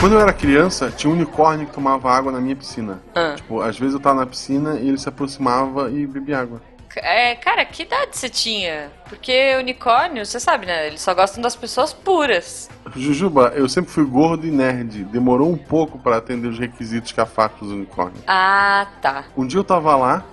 [0.00, 3.02] Quando eu era criança, tinha um unicórnio que tomava água na minha piscina.
[3.14, 3.34] Ah.
[3.36, 6.62] Tipo, às vezes eu tava na piscina e ele se aproximava e bebia água.
[6.96, 8.90] É, cara, que idade você tinha?
[9.08, 10.86] Porque unicórnio, você sabe, né?
[10.86, 12.68] Eles só gostam das pessoas puras.
[12.96, 15.04] Jujuba, eu sempre fui gordo e nerd.
[15.04, 18.22] Demorou um pouco pra atender os requisitos que afastam os unicórnios.
[18.26, 19.24] Ah, tá.
[19.36, 20.24] Um dia eu tava lá,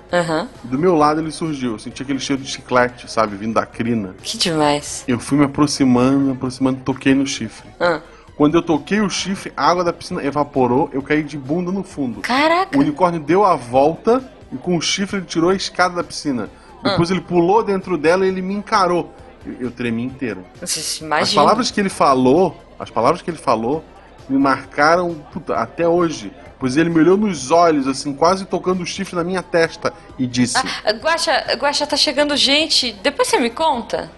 [0.63, 1.73] e do meu lado ele surgiu.
[1.73, 4.15] Eu senti aquele cheiro de chiclete, sabe, vindo da crina.
[4.23, 5.03] Que demais.
[5.07, 7.69] Eu fui me aproximando, me aproximando, toquei no chifre.
[7.79, 8.01] Ah.
[8.35, 11.83] Quando eu toquei o chifre, a água da piscina evaporou, eu caí de bunda no
[11.83, 12.21] fundo.
[12.21, 12.77] Caraca.
[12.77, 16.49] O unicórnio deu a volta e com o chifre ele tirou a escada da piscina.
[16.83, 19.13] Depois ele pulou dentro dela e ele me encarou.
[19.45, 20.45] Eu, eu tremi inteiro.
[20.61, 21.41] Você As imagina.
[21.41, 23.83] palavras que ele falou, as palavras que ele falou,
[24.29, 26.31] me marcaram puta, até hoje.
[26.59, 30.25] Pois ele me olhou nos olhos, assim, quase tocando o chifre na minha testa e
[30.25, 32.93] disse: Ah, Guaxa, Guaxa, tá chegando gente.
[33.03, 34.09] Depois você me conta.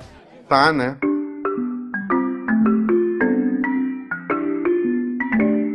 [0.47, 0.97] Tá, né?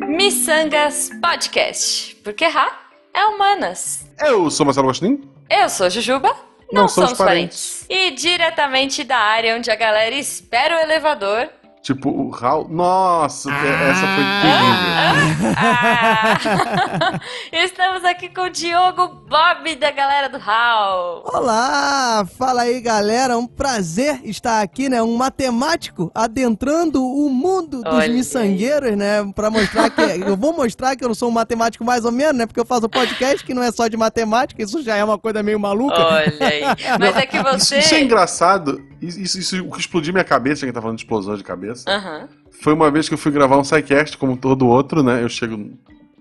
[0.09, 2.17] Missangas Podcast.
[2.25, 2.84] Porque errar
[3.15, 4.07] é humanas.
[4.21, 5.23] Eu sou Marcelo Gostin.
[5.49, 6.29] Eu sou Jujuba.
[6.73, 7.87] Não, Não somos somos parentes.
[7.89, 11.49] E diretamente da área onde a galera espera o elevador.
[11.85, 12.67] Tipo, o Raul.
[12.71, 15.55] Nossa, essa foi terrível.
[15.59, 17.21] Ah!
[17.53, 21.23] Estamos aqui com o Diogo Bob da galera do HAL.
[21.27, 25.03] Olá, fala aí galera, um prazer estar aqui, né?
[25.03, 28.15] Um matemático adentrando o mundo dos Olha aí.
[28.15, 29.31] miçangueiros, né?
[29.35, 30.01] Pra mostrar que.
[30.27, 32.47] eu vou mostrar que eu não sou um matemático mais ou menos, né?
[32.47, 35.19] Porque eu faço um podcast que não é só de matemática, isso já é uma
[35.19, 35.99] coisa meio maluca.
[36.01, 36.63] Olha aí.
[36.99, 37.79] Mas é que Isso, você.
[37.81, 38.83] isso é engraçado.
[39.03, 41.74] Isso, isso, isso o que explodiu minha cabeça, quem tá falando de explosão de cabeça.
[41.87, 42.29] Aham.
[42.63, 45.23] Foi uma vez que eu fui gravar um sidecast, como todo outro, né?
[45.23, 45.55] Eu chego,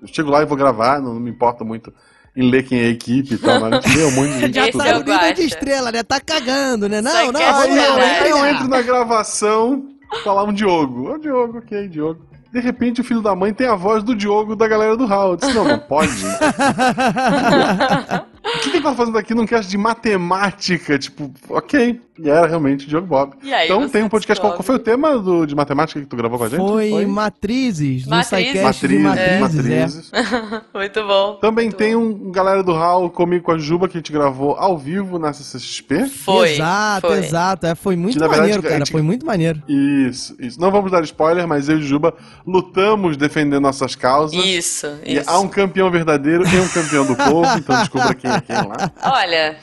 [0.01, 1.93] eu chego lá e vou gravar, não, não me importa muito
[2.35, 4.39] em ler quem é a equipe e tal, mas a gente lê um monte de
[4.39, 6.03] gente Já tá no o nível de estrela, né?
[6.03, 7.01] Tá cagando, né?
[7.01, 9.87] Não, não, é olha, Aí eu, entro na gravação,
[10.23, 11.13] tá lá um Diogo.
[11.13, 12.25] Ô, Diogo, ok, Diogo.
[12.51, 15.31] De repente, o filho da mãe tem a voz do Diogo da galera do Raul.
[15.31, 16.11] Eu disse, não, não pode.
[18.45, 20.97] o que que ele tá fazendo aqui num cast de matemática?
[20.99, 21.99] Tipo, ok.
[22.19, 23.33] E era realmente o Diogo Bob.
[23.41, 24.39] E aí então tem um podcast.
[24.39, 26.59] Qual, qual foi o tema do, de matemática que tu gravou com a gente?
[26.59, 28.53] Foi, matrizes, no Matrizes.
[28.53, 29.01] de Matrizes.
[29.39, 29.81] matrizes, é.
[29.81, 30.11] matrizes.
[30.73, 31.33] Muito bom.
[31.41, 32.01] Também Muito tem bom.
[32.03, 35.33] um galera do Raul comigo com a Juba que a gente gravou ao vivo na
[35.33, 36.05] CCXP.
[36.07, 36.51] Foi.
[36.53, 37.17] exato, foi.
[37.17, 37.65] exato.
[37.65, 38.77] É, foi muito Que, na verdade, maneiro, a cara.
[38.85, 39.63] gente- Foi muito maneiro.
[39.67, 40.61] Isso, isso.
[40.61, 42.13] Não vamos dar spoiler, mas eu e Juba
[42.45, 44.37] lutamos defendendo nossas causas.
[44.45, 45.27] Isso, E isso.
[45.29, 48.32] há um campeão verdadeiro e um campeão do povo, então descubra quem
[48.67, 48.91] lá.
[49.21, 49.55] Olha,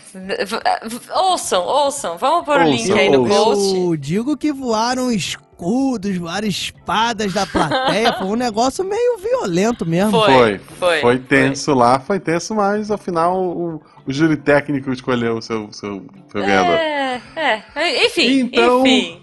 [1.14, 2.18] ouçam, ouçam.
[2.18, 3.44] Vamos pôr o Ouçam, link aí no ouçam.
[3.44, 3.76] post.
[3.76, 5.10] Eu digo que voaram
[5.60, 8.12] escudos, várias espadas da plateia.
[8.18, 10.12] Foi um negócio meio violento mesmo.
[10.12, 15.36] Foi, Foi, foi, foi tenso lá, foi tenso, mas afinal o, o júri técnico escolheu
[15.36, 16.74] o seu, seu, seu ganhador.
[16.76, 18.06] É, é.
[18.06, 19.22] Enfim, Então, enfim.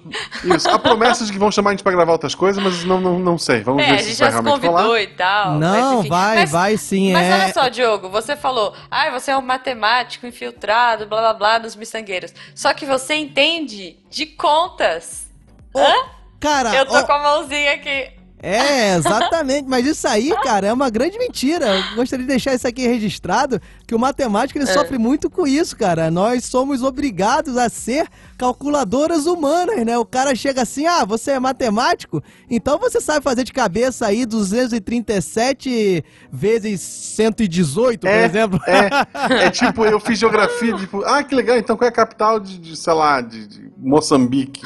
[0.55, 0.69] isso.
[0.69, 3.17] Há promessas de que vão chamar a gente pra gravar outras coisas, mas não, não,
[3.19, 3.61] não sei.
[3.61, 5.55] Vamos É, ver a se gente isso vai já se realmente convidou e tal.
[5.55, 7.13] Não, mas, vai, Mas- vai sim.
[7.13, 7.33] Mas é...
[7.33, 11.75] olha só, Diogo, você falou, ai, você é um matemático infiltrado, blá blá blá, dos
[11.75, 12.33] miçangueiros.
[12.53, 15.27] Só que você entende de contas.
[15.75, 16.16] Hã?
[16.39, 18.09] Cara, Eu tô ó, com a mãozinha aqui.
[18.41, 19.67] é, exatamente.
[19.67, 21.65] Mas isso aí, cara, é uma grande mentira.
[21.89, 24.73] Eu gostaria de deixar isso aqui registrado, que o matemático ele é.
[24.73, 26.11] sofre muito com isso, cara.
[26.11, 28.05] Nós somos obrigados a ser
[28.37, 29.97] calculadoras humanas, né?
[29.97, 32.21] O cara chega assim, ah, você é matemático?
[32.49, 38.59] Então você sabe fazer de cabeça aí 237 vezes 118, é, por exemplo.
[38.67, 42.41] É, é tipo, eu fiz geografia, tipo, ah, que legal, então qual é a capital
[42.41, 44.61] de, de sei lá, de, de Moçambique?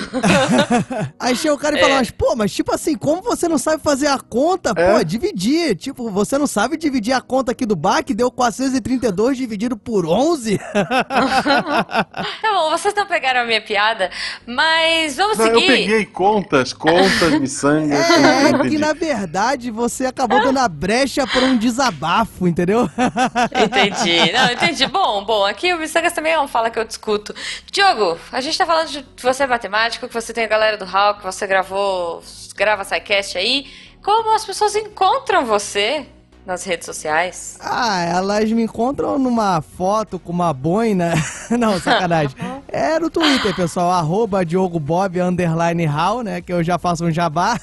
[1.20, 1.98] aí chega o cara e fala, é.
[1.98, 4.74] mas pô, mas tipo assim, como você não sabe fazer a conta?
[4.76, 4.94] É.
[4.94, 9.38] Pô, dividir, tipo, você não sabe dividir a conta aqui do BAC, deu 437 42
[9.38, 10.58] dividido por 11?
[10.74, 14.10] tá bom, vocês não pegaram a minha piada,
[14.46, 15.62] mas vamos não, seguir.
[15.62, 18.00] Eu peguei contas, contas, miçangas.
[18.00, 22.90] É, assim, que na verdade você acabou dando a brecha para um desabafo, entendeu?
[23.64, 24.32] entendi.
[24.32, 24.88] Não, entendi.
[24.88, 27.36] Bom, bom, aqui o miçangas também é uma fala que eu discuto.
[27.72, 30.86] Diogo, a gente tá falando de você é matemático, que você tem a galera do
[30.86, 32.24] Hall, que você gravou,
[32.56, 33.68] grava SciCast aí.
[34.02, 36.07] Como as pessoas encontram você?
[36.46, 37.58] Nas redes sociais?
[37.60, 41.14] Ah, elas me encontram numa foto com uma boina.
[41.58, 42.36] Não, sacanagem.
[42.74, 46.40] É no Twitter, pessoal, arroba Diogo Bob, underline Hall, né?
[46.40, 47.60] Que eu já faço um jabá.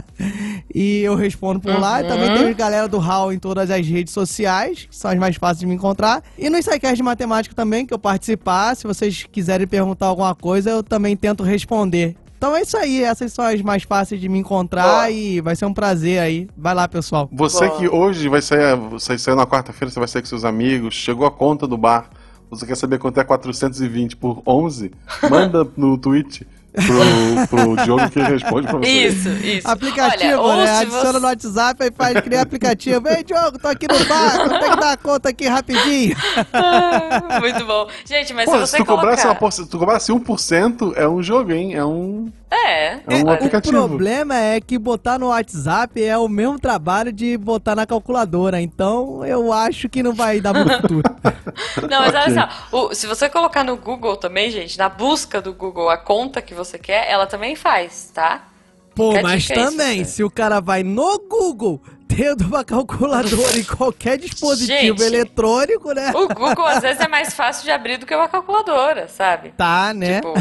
[0.74, 2.02] e eu respondo por lá.
[2.02, 5.36] E também tem galera do Hall em todas as redes sociais, que são as mais
[5.36, 6.22] fáceis de me encontrar.
[6.36, 8.76] E no SciCast de Matemática também, que eu participar.
[8.76, 12.14] Se vocês quiserem perguntar alguma coisa, eu também tento responder.
[12.42, 15.64] Então é isso aí, essas são as mais fáceis de me encontrar e vai ser
[15.64, 16.48] um prazer aí.
[16.56, 17.30] Vai lá, pessoal.
[17.30, 20.92] Você que hoje vai sair, você saiu na quarta-feira, você vai sair com seus amigos,
[20.92, 22.10] chegou a conta do bar,
[22.50, 24.90] você quer saber quanto é 420 por 11?
[25.30, 28.88] Manda no tweet pro, pro Diogo que responde pra você.
[28.90, 29.68] Isso, isso.
[29.68, 30.66] Aplicativo, Olha, né?
[30.66, 33.08] se Adiciona você- no WhatsApp e faz criar aplicativo.
[33.08, 36.16] Ei, Diogo, tô aqui no bar, tem que dar conta aqui rapidinho.
[36.52, 37.86] Ah, Muito bom.
[38.04, 39.38] Gente, mas Pô, se se você tu cobrasse, uma colocar...
[39.40, 41.74] porce- tu cobrasse 1%, é um jogo, hein?
[41.74, 42.30] É um.
[42.54, 43.78] É, É um olha, aplicativo.
[43.82, 48.60] O problema é que botar no WhatsApp é o mesmo trabalho de botar na calculadora.
[48.60, 51.02] Então eu acho que não vai dar muito futuro.
[51.88, 52.20] Não, mas Ok.
[52.20, 55.96] olha só, o- se você colocar no Google também, gente, na busca do Google a
[55.96, 58.48] conta que você quer, ela também faz, tá?
[58.94, 61.80] Pô, a mas dica aí, também, se o cara vai no Google
[62.14, 65.02] tendo uma calculadora em qualquer dispositivo Gente.
[65.02, 66.10] eletrônico, né?
[66.14, 69.54] O Google às vezes é mais fácil de abrir do que uma calculadora, sabe?
[69.56, 70.16] Tá, né?
[70.16, 70.34] Tipo,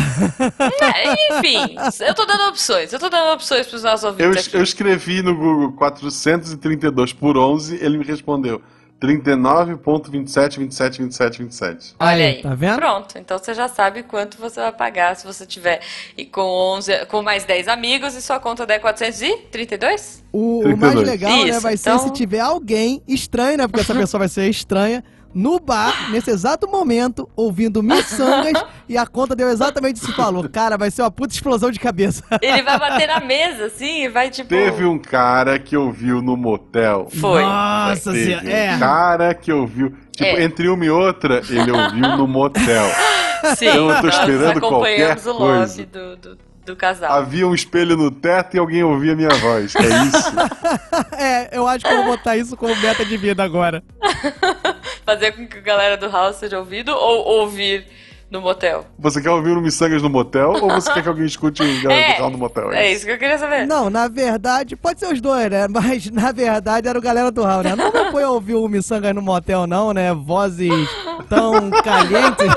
[0.83, 1.75] é, enfim,
[2.05, 4.57] eu tô dando opções, eu tô dando opções pros nossos Eu, ouvintes aqui.
[4.57, 8.61] eu escrevi no Google 432 por 11, ele me respondeu
[9.01, 11.95] 39.27, 27, 27, 27.
[11.99, 12.75] Olha aí, tá vendo?
[12.75, 15.81] Pronto, então você já sabe quanto você vai pagar se você tiver
[16.15, 20.23] e com 11, com mais 10 amigos e sua conta der 432?
[20.31, 21.07] O, o mais 32.
[21.09, 23.67] legal, né, Isso, vai então- ser se tiver alguém estranho, né?
[23.67, 25.03] Porque essa pessoa vai ser estranha.
[25.33, 30.47] No bar, nesse exato momento, ouvindo miçangas, e a conta deu exatamente isso que falou.
[30.49, 32.23] Cara, vai ser uma puta explosão de cabeça.
[32.41, 34.49] Ele vai bater na mesa, assim, e vai tipo.
[34.49, 37.07] Teve um cara que ouviu no motel.
[37.19, 37.41] Foi.
[37.43, 38.45] Nossa Teve senhora.
[38.45, 38.77] um É.
[38.79, 39.93] cara que ouviu.
[40.11, 40.43] Tipo, É.
[40.43, 42.85] entre uma e outra, ele ouviu no motel.
[43.57, 45.85] Sim, Então eu tô nós esperando acompanhamos qualquer o lobby coisa.
[45.85, 47.11] do, do, do casal.
[47.11, 49.75] Havia um espelho no teto e alguém ouvia minha voz.
[49.75, 50.31] É isso.
[51.17, 53.83] É, eu acho que eu vou botar isso como meta de vida agora.
[55.05, 57.85] Fazer com que a galera do house seja ouvido ou ouvir
[58.31, 58.85] no motel?
[58.97, 62.13] Você quer ouvir o Missangas no motel ou você quer que alguém escute o Galera
[62.13, 62.71] do Carro no motel?
[62.71, 63.67] é isso que eu queria saber.
[63.67, 65.67] Não, na verdade, pode ser os dois, né?
[65.69, 67.75] Mas na verdade era o galera do Raul, né?
[67.75, 70.13] Não a ouvir o Missanga no motel, não, né?
[70.13, 70.71] Vozes
[71.21, 72.47] tão calientes.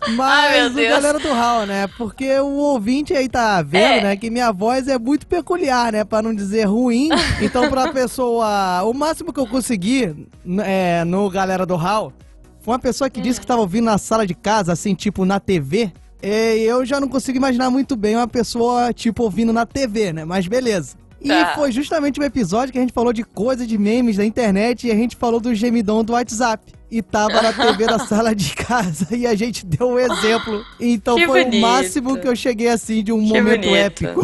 [0.00, 0.88] Ai, Mas meu o Deus.
[1.02, 1.88] galera do Raul, né?
[1.98, 4.00] Porque o ouvinte aí tá vendo, É.
[4.02, 4.16] né?
[4.16, 6.04] Que minha voz é muito peculiar, né?
[6.04, 7.08] Pra não dizer ruim.
[7.42, 8.82] Então, pra pessoa.
[8.84, 10.26] O máximo que eu consegui
[10.64, 12.12] é, no galera do Raul
[12.60, 15.40] foi uma pessoa que disse que tava ouvindo na sala de casa, assim, tipo na
[15.40, 15.92] TV.
[16.22, 20.24] E eu já não consigo imaginar muito bem uma pessoa, tipo, ouvindo na TV, né?
[20.24, 20.96] Mas beleza.
[21.20, 21.52] E Tá.
[21.56, 24.90] foi justamente o episódio que a gente falou de coisa de memes da internet e
[24.92, 26.72] a gente falou do gemidão do WhatsApp.
[26.90, 30.64] E tava na TV da sala de casa e a gente deu um exemplo.
[30.80, 31.58] Então Que foi bonito.
[31.62, 33.76] o máximo que eu cheguei assim de um Que momento bonito.
[33.76, 34.20] épico.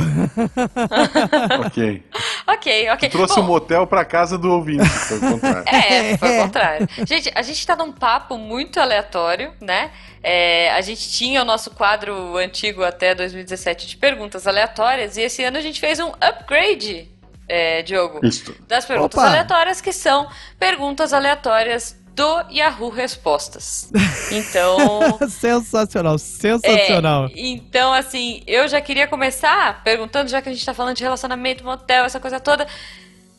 [1.67, 2.03] Ok.
[2.47, 3.09] Ok, ok.
[3.11, 5.65] Trouxe Bom, o motel pra casa do ouvinte, foi o contrário.
[5.69, 6.89] É, foi o contrário.
[7.07, 9.91] Gente, a gente tá num papo muito aleatório, né?
[10.23, 15.43] É, a gente tinha o nosso quadro antigo até 2017 de perguntas aleatórias e esse
[15.45, 17.11] ano a gente fez um upgrade,
[17.47, 18.55] é, Diogo, Isso.
[18.67, 19.29] das perguntas Opa!
[19.29, 20.27] aleatórias, que são
[20.59, 23.91] perguntas aleatórias do Yahoo Respostas.
[24.31, 25.19] Então.
[25.29, 27.27] sensacional, sensacional.
[27.27, 31.03] É, então, assim, eu já queria começar perguntando, já que a gente tá falando de
[31.03, 32.67] relacionamento, motel, essa coisa toda.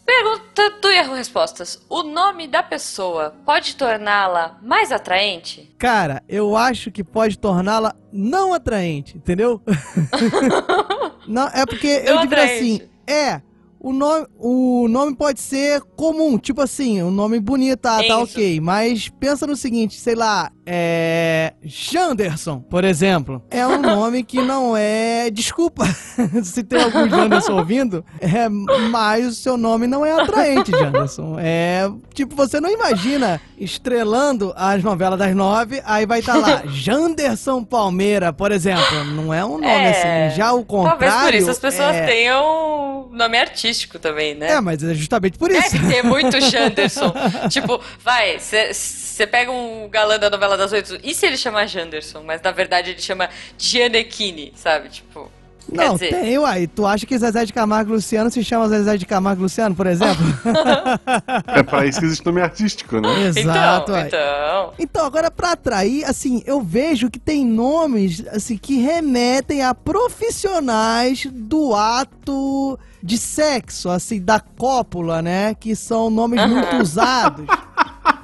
[0.06, 1.82] Pergunta do Erro Respostas.
[1.90, 5.74] O nome da pessoa pode torná-la mais atraente?
[5.80, 9.60] Cara, eu acho que pode torná-la não atraente, entendeu?
[11.28, 13.42] não, é porque eu digo assim, é,
[13.86, 18.24] o nome, o nome pode ser comum, tipo assim, um nome bonito, tá, tá Enzo.
[18.24, 21.54] ok, mas pensa no seguinte, sei lá, é.
[21.64, 23.44] Janderson, por exemplo.
[23.52, 25.30] É um nome que não é.
[25.30, 25.86] Desculpa
[26.44, 31.36] se tem algum Janderson ouvindo, é, mas o seu nome não é atraente, Janderson.
[31.40, 31.88] É.
[32.12, 38.34] Tipo, você não imagina estrelando as novelas das nove, aí vai estar lá, Janderson Palmeira,
[38.34, 39.04] por exemplo.
[39.14, 40.38] Não é um nome É, assim.
[40.38, 41.00] Já o contrário.
[41.00, 42.06] Talvez por isso as pessoas é...
[42.08, 44.52] tenham nome artístico também, né?
[44.54, 45.72] É, mas é justamente por isso.
[45.72, 47.14] Deve ter muito Janderson.
[47.50, 52.24] tipo, vai, você pega um galã da novela das oito, e se ele chamar Janderson?
[52.24, 54.90] Mas na verdade ele chama Gianecchini, sabe?
[54.90, 55.32] Tipo.
[55.72, 56.68] Não, dizer, tem, uai.
[56.68, 59.76] Tu acha que Zezé de Camargo e Luciano se chama Zezé de Camargo e Luciano,
[59.76, 60.24] por exemplo?
[61.48, 63.28] É pra isso que existe nome artístico, né?
[63.28, 64.08] Exato, então, uai.
[64.08, 64.74] então.
[64.80, 71.28] Então, agora pra atrair, assim, eu vejo que tem nomes, assim, que remetem a profissionais
[71.32, 75.56] do ato de sexo, assim, da cópula, né?
[75.56, 77.46] Que são nomes muito usados.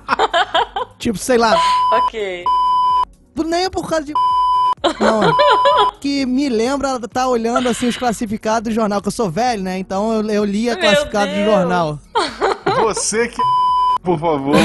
[0.97, 1.55] tipo, sei lá,
[1.93, 2.43] Ok.
[3.45, 4.13] nem é por causa de.
[4.99, 5.35] Não,
[5.99, 9.77] que me lembra tá olhando assim os classificados do jornal, que eu sou velho, né?
[9.77, 11.99] Então eu, eu lia Meu classificados do jornal.
[12.83, 13.41] Você que
[14.03, 14.55] por favor,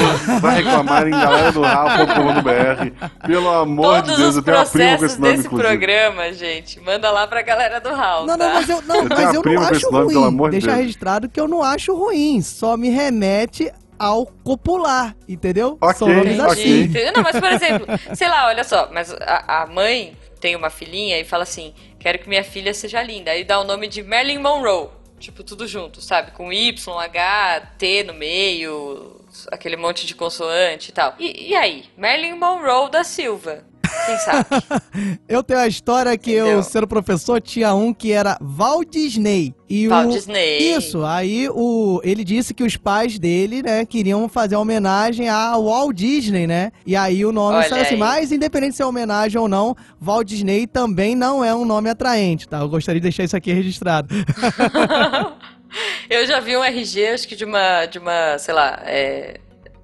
[0.41, 3.07] vai reclamar em galera do Rafa.com.br.
[3.27, 5.69] Pelo amor Todos de Deus, eu tenho uma prima com esse nome, desse inclusive.
[5.77, 8.45] programa, gente, manda lá pra galera do Hall, Não, tá?
[8.45, 10.43] não, mas eu, não, Eu mas eu não acho nome, ruim.
[10.45, 10.79] de Deixa Deus.
[10.79, 12.41] registrado que eu não acho ruim.
[12.41, 15.77] Só me remete ao copular, entendeu?
[15.81, 16.87] Ok, São nomes assim.
[17.15, 17.85] Não, mas por exemplo,
[18.15, 22.19] sei lá, olha só, mas a, a mãe tem uma filhinha e fala assim: quero
[22.19, 23.31] que minha filha seja linda.
[23.31, 24.89] Aí dá o nome de Marilyn Monroe.
[25.19, 26.29] Tipo, tudo junto, sabe?
[26.31, 29.19] Com Y, H, T no meio,
[29.51, 31.15] aquele monte de consoante e tal.
[31.17, 31.85] E, e aí?
[31.97, 33.65] Marilyn Monroe da Silva.
[34.05, 34.45] Quem sabe?
[35.27, 36.57] eu tenho a história que Entendeu?
[36.57, 39.53] eu, sendo professor, tinha um que era Walt Disney.
[39.69, 40.11] E Walt o...
[40.11, 40.57] Disney.
[40.59, 41.99] Isso, aí o...
[42.03, 46.71] ele disse que os pais dele, né, queriam fazer homenagem a Walt Disney, né?
[46.85, 50.67] E aí o nome saiu assim, mas independente se é homenagem ou não, Walt Disney
[50.67, 52.59] também não é um nome atraente, tá?
[52.59, 54.13] Eu gostaria de deixar isso aqui registrado.
[56.09, 59.39] eu já vi um RG, acho que de uma, de uma sei lá, é,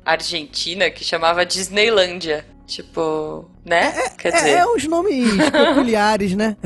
[0.05, 2.45] Argentina, que chamava Disneylândia.
[2.73, 3.93] Tipo, né?
[3.95, 4.49] É, Quer é, dizer...
[4.49, 6.57] é uns nomes peculiares, né?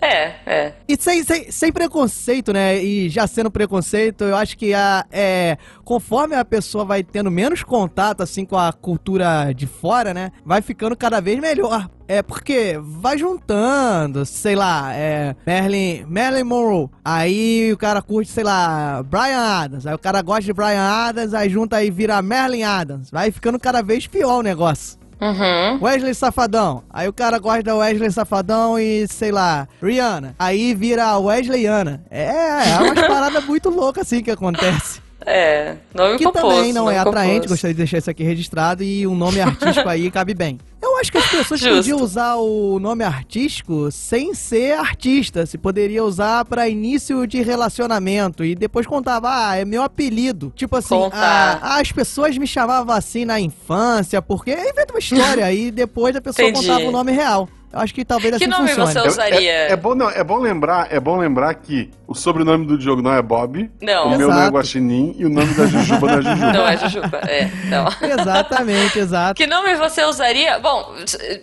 [0.00, 0.72] É, é.
[0.88, 2.82] E sem, sem, sem, preconceito, né?
[2.82, 7.62] E já sendo preconceito, eu acho que a, é, conforme a pessoa vai tendo menos
[7.62, 10.32] contato, assim, com a cultura de fora, né?
[10.44, 11.88] Vai ficando cada vez melhor.
[12.08, 16.88] É porque vai juntando, sei lá, é, Merlin, Merlin Monroe.
[17.04, 19.86] Aí o cara curte, sei lá, Brian Adams.
[19.86, 23.10] Aí o cara gosta de Brian Adams, aí junta e vira Merlin Adams.
[23.10, 24.97] Vai ficando cada vez pior o negócio.
[25.20, 25.78] Uhum.
[25.82, 26.82] Wesley Safadão.
[26.90, 30.34] Aí o cara gosta da Wesley Safadão e, sei lá, Rihanna.
[30.38, 32.02] Aí vira Wesleyana.
[32.10, 35.00] É, é umas paradas muito loucas assim que acontece.
[35.26, 37.48] É, nome Que composto, também não é atraente, composto.
[37.50, 40.58] gostaria de deixar isso aqui registrado e um nome artístico aí cabe bem.
[40.98, 41.76] Eu acho que as pessoas Justo.
[41.76, 45.46] podiam usar o nome artístico sem ser artista.
[45.46, 50.52] Se poderia usar para início de relacionamento e depois contava, ah, é meu apelido.
[50.56, 55.70] Tipo assim, ah, as pessoas me chamavam assim na infância, porque inventa uma história aí
[55.70, 56.66] depois a pessoa Entendi.
[56.66, 57.48] contava o nome real.
[57.70, 58.92] Eu acho que talvez que assim nome funcione.
[58.92, 59.50] você usaria?
[59.50, 62.78] É, é, é, bom, não, é, bom lembrar, é bom lembrar que o sobrenome do
[62.78, 64.06] Diogo não é Bob, não.
[64.06, 66.52] o meu não é Guaxinim e o nome da Jujuba não é Jujuba.
[66.52, 67.50] Não é Jujuba, é.
[67.66, 67.86] Não.
[68.20, 69.34] Exatamente, exato.
[69.34, 70.58] Que nome você usaria?
[70.58, 70.94] Bom,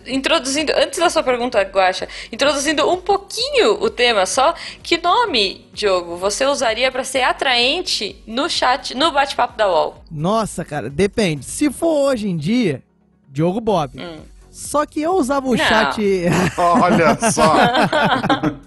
[0.06, 4.52] introduzindo, antes da sua pergunta, Guaxa, introduzindo um pouquinho o tema só,
[4.82, 10.02] que nome, Diogo, você usaria para ser atraente no chat, no bate-papo da UOL?
[10.10, 11.44] Nossa, cara, depende.
[11.44, 12.82] Se for hoje em dia,
[13.28, 14.00] Diogo Bob.
[14.00, 14.35] Hum.
[14.56, 15.58] Só que eu usava o Não.
[15.58, 16.00] chat.
[16.56, 17.54] Olha só.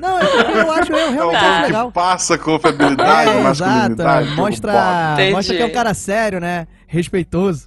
[0.00, 1.86] Não, eu, eu acho eu realmente é acho um legal.
[1.88, 4.22] que passa confiabilidade, É, masculinidade.
[4.28, 4.40] exato.
[4.40, 6.68] Mostra, mostra que é um cara sério, né?
[6.86, 7.66] Respeitoso.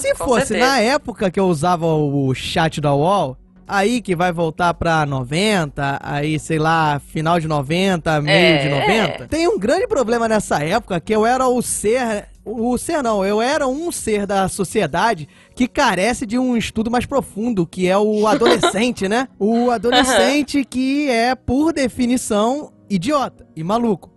[0.00, 0.66] Se fosse certeza.
[0.70, 3.36] na época que eu usava o chat da UOL,
[3.68, 8.68] aí que vai voltar pra 90, aí sei lá, final de 90, meio É, de
[8.70, 9.24] 90.
[9.24, 9.26] é.
[9.26, 12.24] Tem um grande problema nessa época que eu era o ser.
[12.44, 17.04] O ser não, eu era um ser da sociedade que carece de um estudo mais
[17.04, 19.28] profundo, que é o adolescente, né?
[19.38, 24.10] O adolescente que é, por definição, idiota e maluco.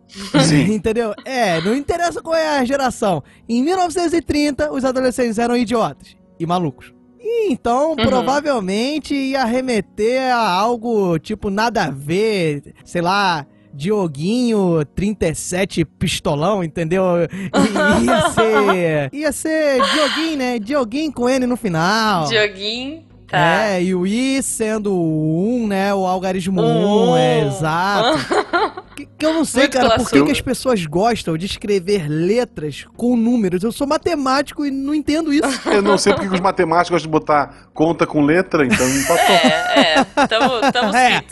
[0.48, 0.72] Sim.
[0.74, 1.14] Entendeu?
[1.26, 3.24] É, não interessa qual é a geração.
[3.48, 6.94] Em 1930, os adolescentes eram idiotas e malucos.
[7.20, 16.64] Então, provavelmente ia remeter a algo tipo nada a ver, sei lá, Dioguinho 37 pistolão,
[16.64, 17.04] entendeu?
[17.24, 19.10] I- ia ser.
[19.14, 20.60] Ia ser Dioguinho, né?
[20.60, 22.28] Dioguinho com N no final.
[22.28, 23.38] Dioguinho, tá.
[23.68, 25.94] É, e o I sendo o 1, né?
[25.94, 27.18] O algarismo 1, Um.
[27.18, 28.20] é exato.
[28.96, 32.08] que, que eu não sei, Muito cara, por que, que as pessoas gostam de escrever
[32.08, 33.64] letras com números?
[33.64, 35.48] Eu sou matemático e não entendo isso.
[35.70, 38.96] Eu não sei porque que os matemáticos gostam de botar conta com letra, então não
[38.96, 39.36] empatou.
[39.36, 40.28] É, é.
[40.28, 41.24] Tamo, tamo É.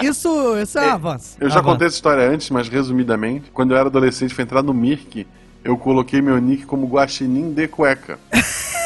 [0.00, 1.36] E isso, isso é um avanço.
[1.40, 1.72] Eu já Avanço.
[1.72, 5.26] contei essa história antes, mas resumidamente, quando eu era adolescente fui entrar no Mirk,
[5.68, 8.18] eu coloquei meu nick como Guaxinim de Cueca.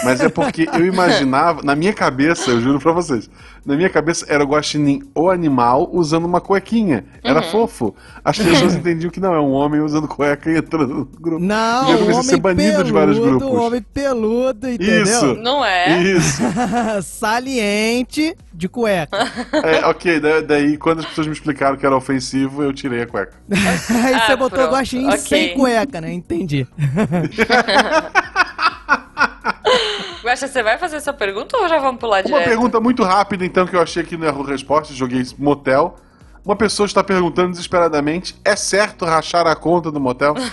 [0.03, 3.31] Mas é porque eu imaginava, na minha cabeça, eu juro pra vocês,
[3.65, 7.05] na minha cabeça era o Guaxinim o animal usando uma cuequinha.
[7.23, 7.51] Era Uhum.
[7.51, 7.95] fofo.
[8.25, 11.45] As pessoas entendiam que não, é um homem usando cueca e entrando no grupo.
[11.45, 13.49] Não, E eu o comecei a homem ser banido peludo, de vários grupos.
[13.49, 15.03] o homem peludo, entendeu?
[15.03, 15.35] Isso.
[15.37, 16.03] Não é?
[16.03, 16.43] Isso.
[17.03, 19.17] Saliente de cueca.
[19.65, 23.07] É, ok, da- daí quando as pessoas me explicaram que era ofensivo, eu tirei a
[23.07, 23.33] cueca.
[23.51, 23.59] Aí
[24.27, 25.19] você Ah, botou pronto, guaxinim ok.
[25.19, 26.13] sem cueca, né?
[26.13, 26.67] Entendi.
[30.33, 32.45] Guaxa, você vai fazer essa pergunta ou já vamos pular Uma direto?
[32.49, 35.97] pergunta muito rápida, então, que eu achei que não errou resposta, joguei motel.
[36.43, 40.35] Uma pessoa está perguntando desesperadamente: é certo rachar a conta do motel?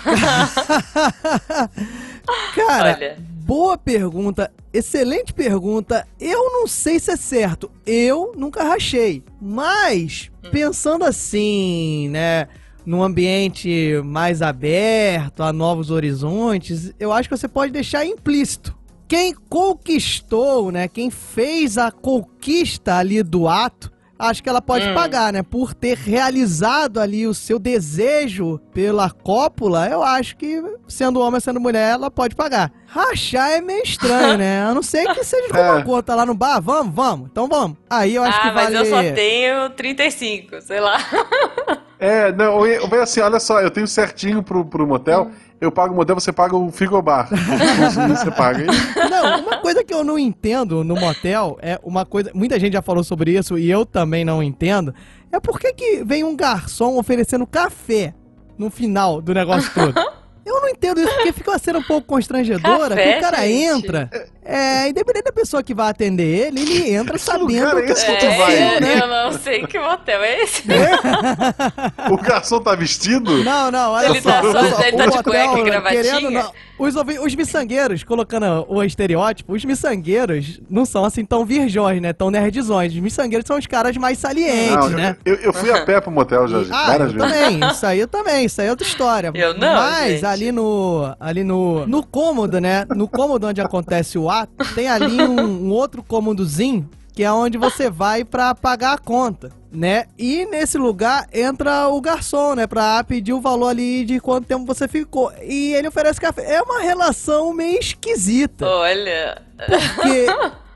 [2.55, 3.17] Cara, Olha.
[3.45, 6.05] boa pergunta, excelente pergunta.
[6.19, 7.71] Eu não sei se é certo.
[7.85, 9.23] Eu nunca rachei.
[9.41, 10.49] Mas, Hum.
[10.51, 12.49] pensando assim, né?
[12.85, 18.77] Num ambiente mais aberto, a novos horizontes, eu acho que você pode deixar implícito.
[19.09, 20.87] Quem conquistou, né?
[20.87, 24.93] Quem fez a conquista ali do ato acho que ela pode Hum.
[24.93, 25.41] pagar, né?
[25.41, 31.59] Por ter realizado ali o seu desejo pela cópula, eu acho que, sendo homem sendo
[31.59, 32.69] mulher, ela pode pagar.
[32.85, 34.61] Rachar é meio estranho, né?
[34.63, 35.83] A não ser que seja com uma É.
[35.83, 36.61] conta lá no bar.
[36.61, 37.29] Vamos, vamos.
[37.31, 37.77] Então vamos.
[37.89, 38.77] Aí eu acho ah, que mas vale...
[38.77, 40.97] eu só tenho 35, sei lá.
[41.97, 45.93] É, não, eu, eu, assim, olha só, eu tenho certinho pro, pro motel, eu pago
[45.93, 47.27] o motel, você paga o frigobar.
[48.09, 48.63] Você paga.
[48.63, 52.31] E- Não, uma coisa que eu não entendo no motel é uma coisa.
[52.33, 54.93] Muita gente já falou sobre isso e eu também não entendo.
[55.31, 58.13] É por que, que vem um garçom oferecendo café
[58.57, 59.93] no final do negócio todo?
[60.45, 63.37] Eu não entendo isso, porque fica uma cena um pouco constrangedora, Café, que o cara
[63.45, 63.85] gente?
[63.85, 64.09] entra.
[64.51, 68.05] É, independente da pessoa que vai atender ele, ele entra sabendo lugar é que esse
[68.05, 68.57] que é, tu vai?
[68.57, 68.99] É, né?
[69.01, 70.63] eu não sei que motel é esse.
[72.11, 73.43] O garçom tá vestido?
[73.43, 74.31] Não, não, olha Ele só.
[74.31, 76.03] tá só- ele o tá de cueca e gravatinha?
[76.03, 82.01] querendo, não, os, os miçangueiros, colocando o estereótipo, os miçangueiros não são assim tão virgões,
[82.01, 82.11] né?
[82.13, 82.93] Tão nerdzões.
[82.93, 85.15] Os miçangueiros são os caras mais salientes, Não, né?
[85.25, 87.31] eu, eu fui a pé pro motel já, Ah, várias vezes.
[87.31, 89.31] também, isso aí eu também, isso aí é outra história.
[89.35, 90.25] Eu não, Mas gente.
[90.25, 92.85] ali no ali no no cômodo, né?
[92.95, 94.38] No cômodo onde acontece o ato,
[94.75, 99.51] tem ali um, um outro cômodozinho que é onde você vai pra pagar a conta,
[99.69, 100.05] né?
[100.17, 104.65] E nesse lugar entra o garçom, né, Pra pedir o valor ali de quanto tempo
[104.65, 105.29] você ficou.
[105.43, 106.55] E ele oferece café.
[106.55, 109.41] É uma relação meio esquisita, Olha.
[109.67, 110.27] porque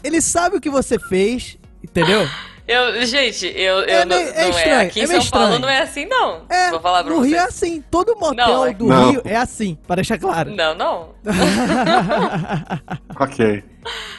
[0.04, 2.28] ele sabe o que você fez, entendeu?
[2.66, 4.82] Eu, gente, eu, eu É não, é não estranho, é.
[4.86, 5.62] Aqui é em meio São Paulo estranho.
[5.62, 6.42] não é assim, não.
[6.50, 7.34] É, Vou falar pra no vocês.
[7.34, 9.12] Rio é assim, todo motel Não, é- do Não.
[9.12, 10.56] Rio é assim, pra deixar claro.
[10.56, 11.10] Não, não.
[13.20, 13.64] Ok.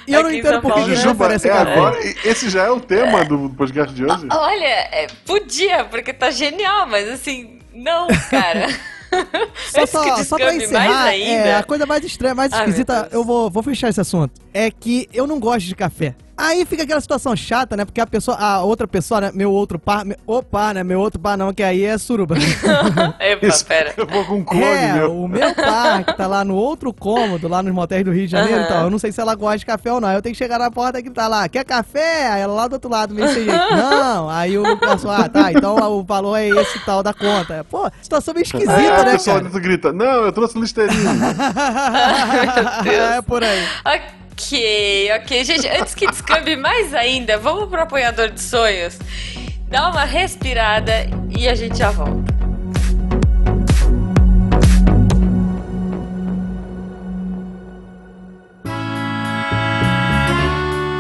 [0.07, 1.51] E eu não entendo por que Paulo, não Jujuba, é café.
[1.51, 1.99] agora.
[2.25, 4.27] Esse já é o tema do podcast de hoje?
[4.31, 8.67] Olha, é, podia, porque tá genial, mas assim, não, cara.
[9.71, 11.31] Só, só, só pra encerrar, ainda.
[11.49, 14.33] é, a coisa mais estranha, mais Ai, meu esquisita, eu vou, vou fechar esse assunto.
[14.53, 16.17] É que eu não gosto de café.
[16.37, 17.85] Aí fica aquela situação chata, né?
[17.85, 19.31] Porque a pessoa, a outra pessoa, né?
[19.33, 20.83] Meu outro par, meu, o par, né?
[20.83, 22.35] Meu outro par não, que aí é suruba.
[23.21, 23.95] Epa, Isso, pera.
[23.97, 25.17] eu vou com um clone, é, meu.
[25.17, 28.33] o meu par, que tá lá no outro cômodo, lá nos motéis do Rio de
[28.33, 28.85] Janeiro e tal.
[28.85, 30.09] Eu não sei se ela gosta de café ou não.
[30.09, 32.29] Aí eu tenho que chegar na porta e gritar lá, quer café?
[32.29, 33.75] Aí ela lá do outro lado, meio sem jeito.
[33.75, 37.65] Não, aí o garçom, ah, tá, então o valor é esse e tal da conta.
[37.71, 39.47] Pô, situação meio esquisita, a né, pessoa cara?
[39.47, 41.01] dentro grita, não, eu trouxe listerine.
[42.83, 43.11] Deus.
[43.13, 43.65] é por aí.
[44.35, 45.45] Ok, ok.
[45.45, 48.99] Gente, antes que descambe mais ainda, vamos pro apoiador de sonhos.
[49.69, 52.35] Dá uma respirada e a gente já volta.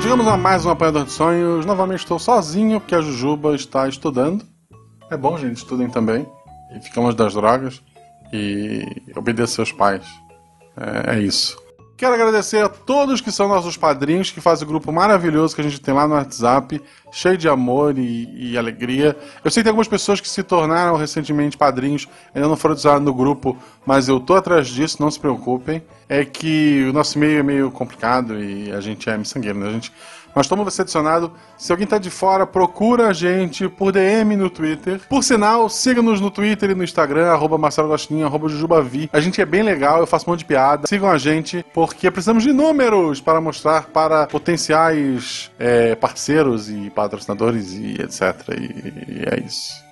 [0.01, 1.67] Chegamos a mais um apanhador de sonhos.
[1.67, 4.45] Novamente estou sozinho, porque a Jujuba está estudando.
[5.11, 6.25] É bom, gente, estudem também.
[6.73, 7.83] E ficamos das drogas.
[8.33, 8.85] E
[9.17, 10.07] obedeçam seus pais.
[10.77, 11.64] É, é isso.
[12.05, 15.65] Quero agradecer a todos que são nossos padrinhos, que fazem o grupo maravilhoso que a
[15.65, 16.79] gente tem lá no WhatsApp,
[17.11, 19.17] cheio de amor e, e alegria.
[19.43, 23.07] Eu sei que tem algumas pessoas que se tornaram recentemente padrinhos, ainda não foram adicionados
[23.07, 25.83] no grupo, mas eu tô atrás disso, não se preocupem.
[26.07, 29.69] É que o nosso meio é meio complicado e a gente é miçangueiro, né?
[29.69, 29.91] A gente
[30.35, 31.33] mas toma você adicionado.
[31.57, 35.01] Se alguém tá de fora, procura a gente por DM no Twitter.
[35.09, 37.95] Por sinal, siga-nos no Twitter e no Instagram, arroba Marcelo
[38.49, 39.09] Jujubavi.
[39.13, 40.87] A gente é bem legal, eu faço um monte de piada.
[40.87, 47.73] Sigam a gente, porque precisamos de números para mostrar para potenciais é, parceiros e patrocinadores
[47.73, 48.49] e etc.
[48.51, 49.84] E, e é isso.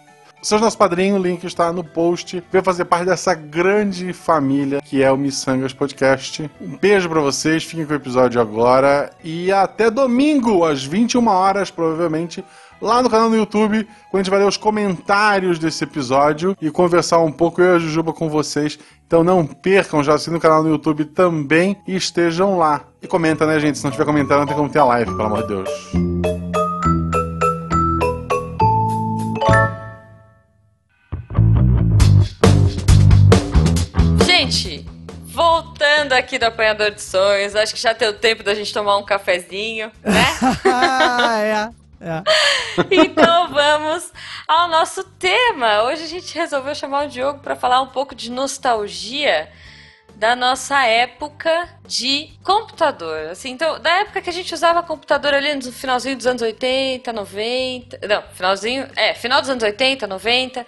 [0.43, 2.43] Seja nosso padrinho, o link está no post.
[2.51, 6.51] Venha fazer parte dessa grande família que é o Missangas Podcast.
[6.61, 9.13] Um beijo pra vocês, fiquem com o episódio agora.
[9.23, 12.45] E até domingo, às 21 horas, provavelmente,
[12.81, 16.73] lá no canal do YouTube, quando a gente vai ler os comentários desse episódio e
[16.73, 18.81] conversar um pouco eu e a Jujuba com vocês.
[19.07, 22.83] Então não percam, já assinem o canal no YouTube também e estejam lá.
[23.01, 23.79] E comenta, né, gente?
[23.79, 26.32] Se não tiver comentário, não tem como ter a live, pelo amor de Deus.
[36.13, 39.91] Aqui do apanhador de sonhos, acho que já deu tempo da gente tomar um cafezinho,
[40.03, 40.25] né?
[40.65, 41.41] ah,
[41.73, 41.83] é.
[42.05, 42.21] É.
[42.91, 44.11] Então vamos
[44.49, 45.85] ao nosso tema.
[45.85, 49.49] Hoje a gente resolveu chamar o Diogo para falar um pouco de nostalgia
[50.17, 53.31] da nossa época de computador.
[53.31, 57.13] Assim, então, da época que a gente usava computador ali no finalzinho dos anos 80,
[57.13, 58.07] 90.
[58.07, 58.89] Não, finalzinho.
[58.97, 60.67] É, final dos anos 80, 90.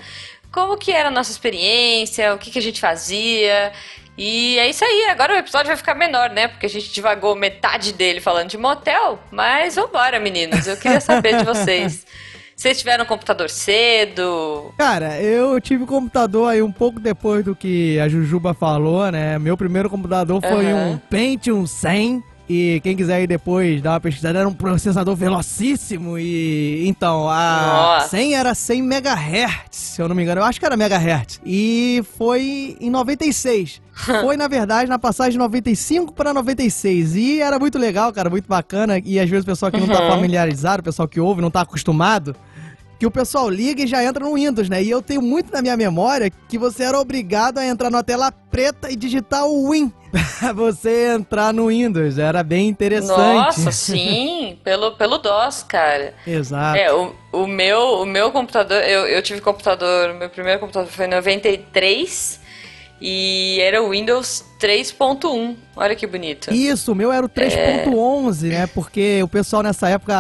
[0.53, 3.73] Como que era a nossa experiência, o que, que a gente fazia.
[4.17, 6.47] E é isso aí, agora o episódio vai ficar menor, né?
[6.47, 10.67] Porque a gente divagou metade dele falando de motel, mas vambora, meninos.
[10.67, 12.07] Eu queria saber de vocês.
[12.57, 14.73] Vocês tiveram computador cedo?
[14.79, 19.41] Cara, eu tive computador aí um pouco depois do que a Jujuba falou, né?
[19.41, 24.39] Meu primeiro computador foi um Pentium 100, E quem quiser ir depois dar uma pesquisada,
[24.39, 26.17] era um processador velocíssimo.
[26.17, 28.09] E então, a Nossa.
[28.11, 30.41] 100 era 100 MHz, se eu não me engano.
[30.41, 31.41] Eu acho que era MHz.
[31.45, 33.83] E foi em 96.
[34.23, 37.15] Foi, na verdade, na passagem de 95 para 96.
[37.17, 39.01] E era muito legal, cara, muito bacana.
[39.05, 40.11] E às vezes o pessoal que não tá Uhum.
[40.11, 42.35] familiarizado, o pessoal que ouve, não tá acostumado,
[42.99, 44.83] que o pessoal liga e já entra no Windows, né?
[44.83, 48.31] E eu tenho muito na minha memória que você era obrigado a entrar na tela
[48.33, 52.19] preta e digitar o Win pra você entrar no Windows.
[52.19, 53.59] Era bem interessante.
[53.59, 56.15] Nossa, sim, pelo, pelo DOS, cara.
[56.27, 56.79] Exato.
[56.79, 61.07] É, o, o, meu, o meu computador, eu, eu tive computador, meu primeiro computador foi
[61.07, 62.44] em 93
[63.01, 65.57] e era o Windows 3.1.
[65.77, 66.53] Olha que bonito.
[66.53, 68.67] Isso, o meu era o 3.11, né?
[68.69, 70.15] Porque o pessoal nessa época.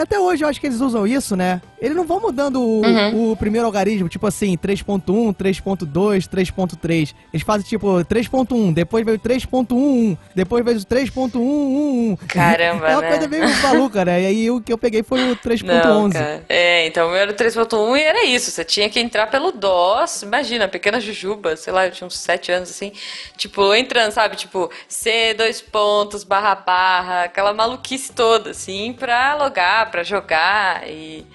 [0.00, 1.60] Até hoje eu acho que eles usam isso, né?
[1.82, 3.32] Eles não vão mudando o, Uhum.
[3.32, 7.12] o primeiro algarismo, tipo assim, 3.1, 3.2, 3.3.
[7.32, 12.18] Eles fazem tipo 3.1, depois veio 3.11, depois veio o 3.111.
[12.28, 13.08] Caramba, É uma né?
[13.08, 14.22] coisa meio maluca, né?
[14.22, 16.12] E aí o que eu peguei foi o Não, 3.11.
[16.12, 16.44] cara.
[16.48, 18.50] É, então o meu era o 3.1 e era isso.
[18.50, 20.22] Você tinha que entrar pelo DOS.
[20.22, 22.92] Imagina, pequena jujuba, sei lá, eu tinha uns 7 anos assim.
[23.36, 24.36] Tipo, entrando, sabe?
[24.36, 31.26] Tipo, C, dois pontos, barra, barra, aquela maluquice toda, assim, pra logar, pra jogar e.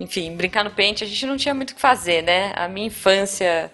[0.00, 1.04] Enfim, brincar no pente.
[1.04, 2.52] A gente não tinha muito o que fazer, né?
[2.56, 3.70] A minha infância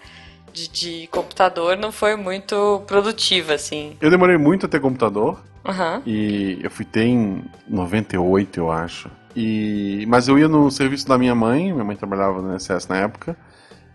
[0.53, 3.97] de, de computador não foi muito produtiva, assim.
[4.01, 5.41] Eu demorei muito a ter computador.
[5.65, 6.03] Aham.
[6.05, 9.09] E eu fui ter em 98, eu acho.
[9.37, 12.97] E, mas eu ia no serviço da minha mãe, minha mãe trabalhava no SS na
[12.97, 13.37] época.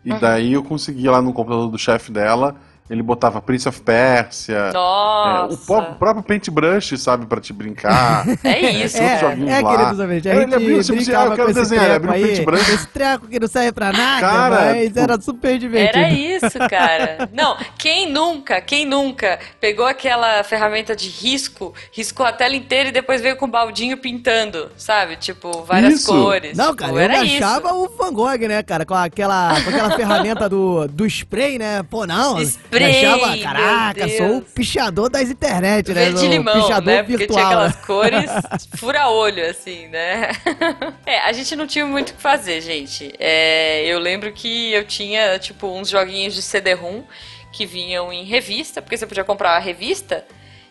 [0.03, 2.55] E daí eu conseguia lá no computador do chefe dela,
[2.89, 4.55] ele botava Prince of Persia.
[4.69, 5.53] é, Nossa.
[5.53, 8.25] o, pró- o próprio Paintbrush, sabe, pra te brincar.
[8.43, 8.97] É isso.
[8.97, 9.77] É, joguinhos é, lá.
[9.77, 12.11] queridos ouvintes, a Ele gente abriu, disse, ah, eu brincava quero desenhar, ele treco abriu
[12.11, 12.69] o aí, paintbrush.
[12.73, 15.97] esse treco que não serve pra nada, Cara, mas tipo- era super divertido.
[15.99, 17.29] Era isso, cara.
[17.33, 22.91] Não, quem nunca, quem nunca pegou aquela ferramenta de risco, riscou a tela inteira e
[22.91, 25.15] depois veio com o baldinho pintando, sabe?
[25.15, 26.11] Tipo, várias Isso.
[26.11, 26.57] cores.
[26.57, 27.75] Não, Tipo, cara, eu era achava isso.
[27.77, 28.85] o Van Gogh, né, cara?
[28.85, 31.83] Com aquela, com aquela ferramenta do, do spray, né?
[31.83, 32.37] Pô, não.
[32.39, 36.05] eu Achava, caraca, sou o pichador das internet, né?
[36.05, 37.03] Verde o limão, pichador né?
[37.03, 37.39] Porque virtual.
[37.39, 38.31] tinha aquelas cores
[38.75, 40.31] fura-olho, assim, né?
[41.05, 43.13] é, a gente não tinha muito o que fazer, gente.
[43.19, 47.03] É, eu lembro que eu tinha, tipo, uns joguinhos de CD-ROM
[47.51, 50.23] que vinham em revista, porque você podia comprar a revista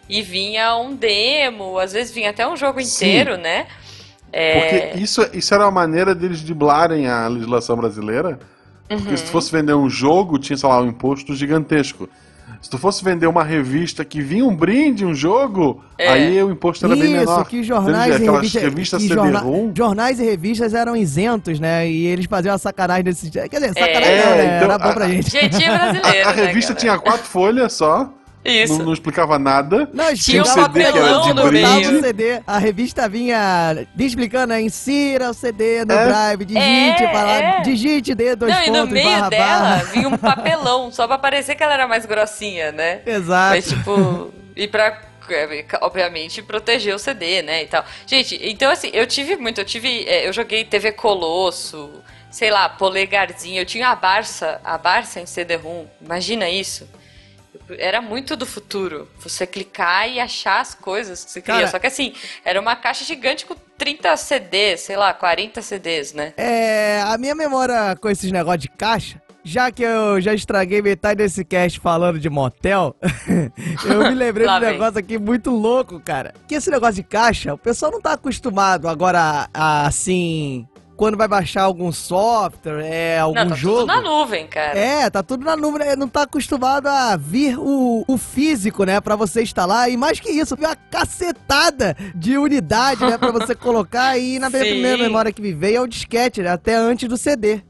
[0.08, 3.06] e vinha um demo, às vezes vinha até um jogo Sim.
[3.06, 3.66] inteiro, né?
[4.32, 8.38] É, Porque isso, isso era uma maneira deles driblarem a legislação brasileira.
[8.96, 9.16] Porque Uhum.
[9.16, 12.09] se tu fosse vender um jogo, tinha, sei lá, um imposto gigantesco.
[12.61, 16.09] Se tu fosse vender uma revista que vinha um brinde, um jogo, É.
[16.11, 17.44] aí o imposto era bem Isso, menor.
[17.46, 18.24] que jornais Entende?
[18.24, 19.33] e Aquelas revistas, revistas que CD-ROM.
[19.33, 21.88] jorna- jornais e revistas eram isentos, né?
[21.88, 23.31] E eles faziam a sacanagem desse...
[23.31, 24.44] Quer dizer, sacanagem É, não, né?
[24.57, 25.31] então, Era bom a- pra gente.
[25.31, 26.07] Jeitinho brasileiro.
[26.29, 26.81] A, a né, revista cara?
[26.81, 28.12] tinha quatro folhas só,
[28.44, 28.79] Isso.
[28.79, 29.88] não, não explicava nada.
[29.92, 31.94] Não, Tinha um explicava CD que era papelão de no brinde.
[31.96, 32.40] o CD.
[32.46, 34.62] A revista vinha explicando, né?
[34.62, 36.07] Insira o CD no É.
[36.07, 37.61] drive, digite, É, fala, é.
[37.61, 39.85] digite D, dois Não, e pontos, no meio barra, dela barra.
[39.92, 43.00] vinha um papelão, só pra parecer que ela era mais grossinha, né?
[43.05, 43.55] Exato.
[43.57, 44.98] Mas, tipo, e pra,
[45.29, 47.85] é, obviamente, proteger o CD, né, e tal.
[48.07, 51.90] Gente, então, assim, eu tive muito, eu tive, é, eu joguei TV Colosso,
[52.31, 56.88] sei lá, Polegarzinho, eu tinha a Barça, a Barça em CD-ROM, imagina isso.
[57.78, 61.61] Era muito do futuro, você clicar e achar as coisas que você queria.
[61.61, 62.12] Cara- Só que assim,
[62.44, 66.33] era uma caixa gigante com 30 CDs, sei lá, 40 CDs, né?
[66.37, 71.16] É, a minha memória com esses negócios de caixa, já que eu já estraguei metade
[71.22, 72.94] desse cast falando de motel,
[73.88, 76.35] eu me lembrei de um negócio aqui muito louco, cara.
[76.46, 80.66] Que esse negócio de caixa, o pessoal não tá acostumado agora, a, assim,
[81.00, 83.78] quando vai baixar algum software, é, algum Não, tá jogo.
[83.78, 84.78] tudo na nuvem, cara.
[84.78, 85.96] É, tá tudo na nuvem, né?
[85.96, 90.28] não tá acostumado a vir o, o físico, né, Pra você instalar, e mais que
[90.28, 94.58] isso, uma cacetada de unidade, né, Pra você colocar, e na Sim.
[94.58, 97.62] primeira memória que me veio é o disquete, né, até antes do CD.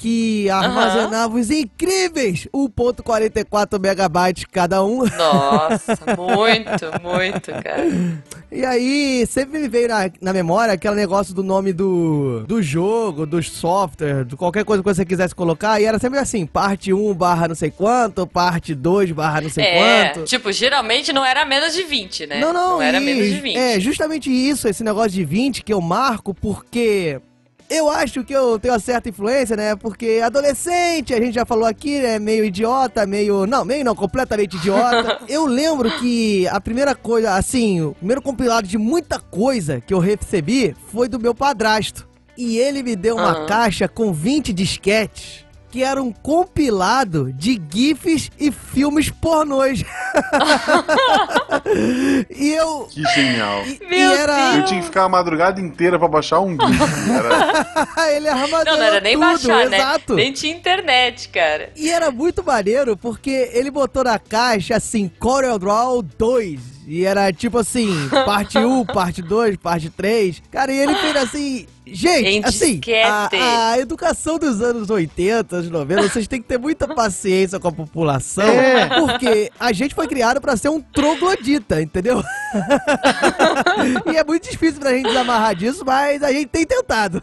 [0.00, 5.00] Que armazenava os incríveis 1.44 megabytes cada um.
[5.04, 7.86] Nossa, muito, muito, cara.
[8.50, 13.26] E aí, sempre me veio na, na memória aquele negócio do nome do, do jogo,
[13.26, 17.12] do software, de qualquer coisa que você quisesse colocar, e era sempre assim, parte 1
[17.14, 20.24] barra não sei quanto, parte 2 barra não sei É, quanto.
[20.26, 22.40] tipo, geralmente não era menos de 20, né?
[22.40, 23.56] Não, não, era e- menos de 20.
[23.56, 27.20] É, justamente isso, esse negócio de 20 que eu marco, porque
[27.70, 29.76] eu acho que eu tenho uma certa influência, né?
[29.76, 32.18] Porque adolescente, a gente já falou aqui, né?
[32.18, 33.46] Meio idiota, meio.
[33.46, 35.20] Não, meio não, completamente idiota.
[35.28, 40.00] eu lembro que a primeira coisa, assim, o primeiro compilado de muita coisa que eu
[40.00, 42.08] recebi foi do meu padrasto.
[42.36, 43.46] E ele me deu uma Aham.
[43.46, 45.46] caixa com 20 disquetes.
[45.70, 49.82] Que era um compilado de GIFs e filmes pornôs.
[52.30, 52.88] e eu.
[52.90, 53.62] Que genial.
[53.64, 54.56] E, Meu e era.
[54.56, 57.10] Eu tinha que ficar a madrugada inteira pra baixar um GIF.
[57.10, 58.10] Era...
[58.16, 59.76] Ele armazenou Não, não era nem tudo, baixar, né?
[59.76, 60.14] exato.
[60.14, 61.70] Nem tinha internet, cara.
[61.76, 66.79] E era muito maneiro porque ele botou na caixa assim, Corel Draw 2.
[66.92, 70.42] E era tipo assim, parte 1, parte 2, parte 3.
[70.50, 71.66] Cara, e ele fez assim.
[71.92, 76.56] Gente, Em assim, a, a educação dos anos 80, anos 90, vocês têm que ter
[76.58, 78.86] muita paciência com a população, É.
[79.00, 82.22] porque a gente foi criado pra ser um troglodita, entendeu?
[84.12, 87.20] e é muito difícil pra gente desamarrar disso, mas a gente tem tentado.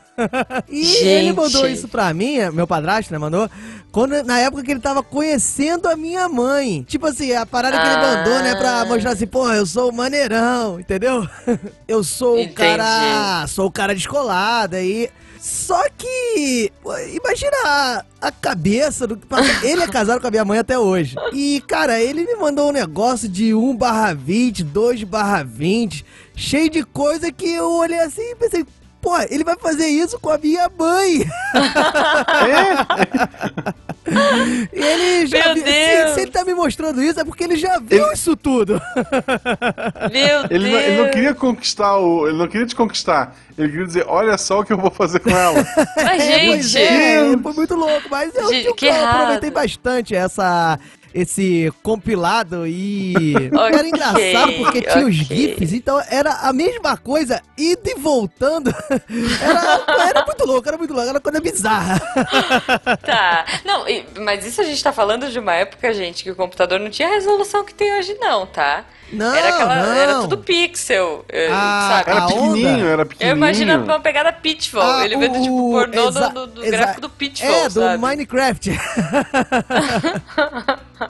[0.70, 1.36] e ele Gente.
[1.36, 3.50] mandou isso pra mim, meu padrasto, né, mandou,
[3.98, 6.84] quando, na época que ele tava conhecendo a minha mãe.
[6.88, 8.18] Tipo assim, a parada que ele Ah.
[8.18, 11.28] mandou, né, pra mostrar assim, porra, eu sou o maneirão, entendeu?
[11.88, 12.54] eu sou o Entendi.
[12.54, 15.10] cara, sou o cara descolado aí.
[15.40, 16.72] Só que,
[17.12, 19.20] imagina a, a cabeça do.
[19.64, 21.16] Ele é casado com a minha mãe até hoje.
[21.34, 26.06] E, cara, ele me mandou um negócio de 1 barra 20, 2 barra 20,
[26.36, 28.64] cheio de coisa que eu olhei assim e pensei,
[29.08, 31.22] pô, ele vai fazer isso com a minha mãe.
[34.74, 36.10] E ele já Meu viu- Deus.
[36.10, 38.82] Se, se ele tá me mostrando isso, é porque ele já viu isso tudo.
[40.12, 40.84] Meu Ele, não, Deus.
[40.88, 42.28] ele não queria conquistar o.
[42.28, 43.34] Ele não queria te conquistar.
[43.58, 45.66] Ele queria dizer, olha só o que eu vou fazer com ela.
[45.96, 50.14] Mas, É, gente, é, foi muito louco, mas eu, Gente, eu, que eu aproveitei bastante
[50.16, 50.78] essa
[51.18, 53.16] esse compilado e
[53.52, 55.38] Ok, era engraçado porque tinha os ok.
[55.38, 58.70] GIFs, então era a mesma coisa, indo e voltando.
[59.42, 60.17] Era, era
[60.58, 62.00] louco, era muito louco, era uma coisa bizarra.
[63.06, 63.46] Tá.
[63.66, 66.80] Não, e- mas isso a gente tá falando de uma época, gente, que o computador
[66.80, 68.84] não tinha a resolução que tem hoje, não, tá?
[69.12, 69.94] Não, era, aquela, não.
[69.94, 72.10] era tudo pixel, eh, Ah, sabe?
[72.12, 72.88] Era A pequenininho, onda?
[72.90, 73.38] era Eu pequenininho.
[73.38, 74.82] imagino uma pegada Pitfall.
[74.84, 77.98] Ah, ele vendo, tipo, o- pornô do, do gráfico do Pitfall, É, do sabe?
[78.02, 78.72] Minecraft.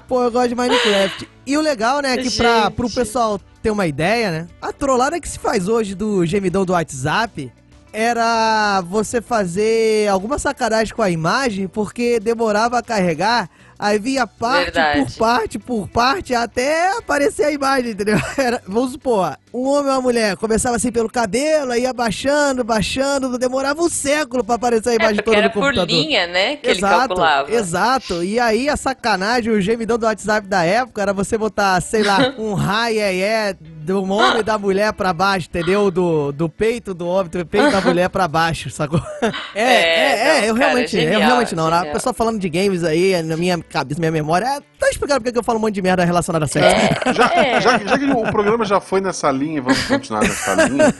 [0.07, 1.29] Pô, eu gosto de Minecraft.
[1.45, 2.73] E o legal, né, é que pra, Gente.
[2.73, 6.73] pro pessoal ter uma ideia, né, a trollada que se faz hoje do gemidão do
[6.73, 7.51] WhatsApp
[7.99, 14.65] era você fazer alguma sacanagem com a imagem porque demorava a carregar, aí vinha parte
[14.65, 15.01] Verdade.
[15.05, 18.17] por parte por parte até aparecer a imagem, entendeu?
[18.37, 22.63] Era, vamos supor, um homem ou uma mulher começava assim pelo cabelo, aí ia baixando,
[22.63, 25.87] baixando, demorava um século pra aparecer a É, imagem porque toda era no por computador.
[25.87, 27.51] linha, né, que ele exato, calculava.
[27.51, 28.23] exato.
[28.23, 32.33] E aí a sacanagem, o gemidão do WhatsApp da época era você botar, sei lá,
[32.37, 35.89] um raio é, é do homem e da mulher pra baixo, entendeu?
[35.89, 39.01] Do, do peito do homem, do peito da mulher pra baixo, sacou?
[39.55, 41.67] É, é, é, não, eu cara, realmente, eu genial, realmente não.
[41.67, 45.31] A pessoa falando de games aí, na minha cabeça, minha memória, é, tá explicando porque
[45.31, 46.69] que eu falo um monte de merda relacionada a sexo.
[47.13, 47.61] Já, É.
[47.61, 50.93] já, já que o programa já foi nessa linha, vamos continuar nessa linha.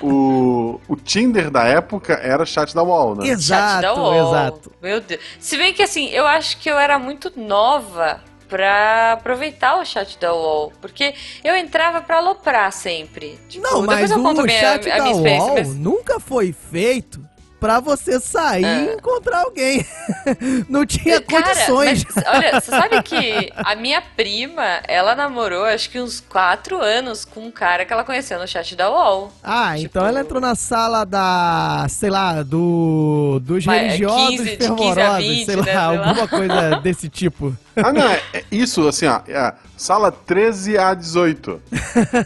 [0.00, 3.24] O, o Tinder da época era chat da UOL, né?
[3.26, 4.28] Chat da Exato, UOL.
[4.28, 4.72] exato.
[4.82, 5.20] Meu Deus.
[5.38, 10.18] Se bem que assim, eu acho que eu era muito nova pra aproveitar o chat
[10.18, 10.72] da UOL.
[10.80, 13.38] Porque eu entrava pra aloprar sempre.
[13.48, 15.46] Tipo, Não, mas o minha, chat a da minha experiência.
[15.46, 17.20] UOL mas- nunca foi feito
[17.64, 18.94] pra você sair e Ah.
[18.94, 19.86] encontrar alguém.
[20.68, 22.04] Não tinha Cara, condições.
[22.14, 27.24] mas, olha, você sabe que a minha prima, ela namorou acho que uns 4 anos
[27.24, 29.32] com um cara que ela conheceu no chat da UOL.
[29.42, 34.28] Ah, Tipo- então ela entrou na sala da, sei lá, do dos Mas é religiosos
[34.28, 36.06] 15, de 15 a fervorosos, 20, sei né, lá, sei lá.
[36.08, 37.56] alguma coisa desse tipo.
[37.76, 39.20] Ah, não, é, é isso, assim, ó.
[39.26, 41.62] é sala 13 a 18.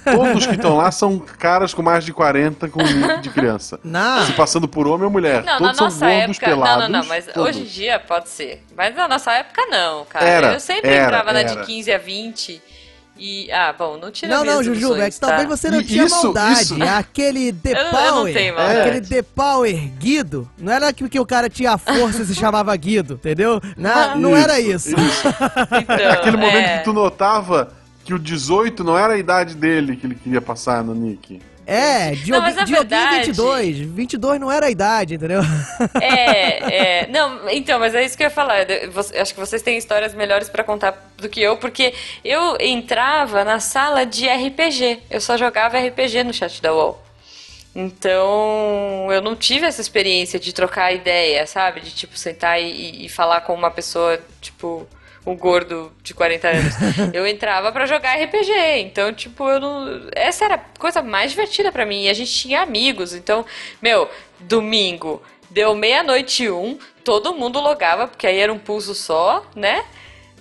[0.05, 3.81] Todos que estão lá são caras com mais de 40 com nick de criança.
[3.83, 5.43] Não, Se passando por homem ou mulher.
[5.43, 6.47] Não, Todos na nossa são gordos, época.
[6.47, 6.83] pelados.
[6.85, 7.49] não, não, não, mas todos.
[7.49, 8.63] hoje em dia pode ser.
[8.77, 10.25] Mas na nossa época não, cara.
[10.27, 11.65] Era, eu sempre era, entrava na de era.
[11.65, 12.63] 15 a 20
[13.19, 13.51] e.
[13.53, 15.27] Ah, bom, não tira não, não, Juju, é que ilusões, tá?
[15.29, 16.63] talvez você não E tinha isso- maldade.
[16.63, 18.81] isso- Aquele The Eu não- eu não Power, tenho maldade.
[18.81, 22.75] aquele The Power erguido, não era que, que o cara tinha força e se chamava
[22.77, 23.61] Guido, entendeu?
[23.77, 24.91] Não, não era isso.
[24.91, 26.79] Então, Aquele momento é.
[26.79, 27.73] que tu notava
[28.05, 31.41] que o 18 não era a idade dele que ele queria passar no nick.
[31.71, 33.79] É, Dioguinho Não, na Dioguinho verdade- 22.
[33.79, 35.43] 22 não era a idade, entendeu?
[36.01, 37.07] É, é.
[37.09, 38.63] Não, então, mas é isso que eu ia falar.
[38.71, 41.93] Eu acho que vocês têm histórias melhores pra contar do que eu, porque
[42.25, 45.01] eu entrava na sala de RPG.
[45.11, 47.03] Eu só jogava RPG no chat da UOL.
[47.77, 51.81] Então, eu não tive essa experiência de trocar ideia, sabe?
[51.81, 54.87] De, tipo, sentar e, e falar com uma pessoa, tipo,
[55.31, 56.75] um gordo de 40 anos.
[57.13, 60.09] Eu entrava pra jogar RPG, então, tipo, eu não...
[60.15, 62.05] Essa era a coisa mais divertida pra mim.
[62.05, 63.45] E a gente tinha amigos, então,
[63.83, 64.09] meu,
[64.41, 69.85] domingo, deu meia-noite e um, todo mundo logava, porque aí era um pulso só, né?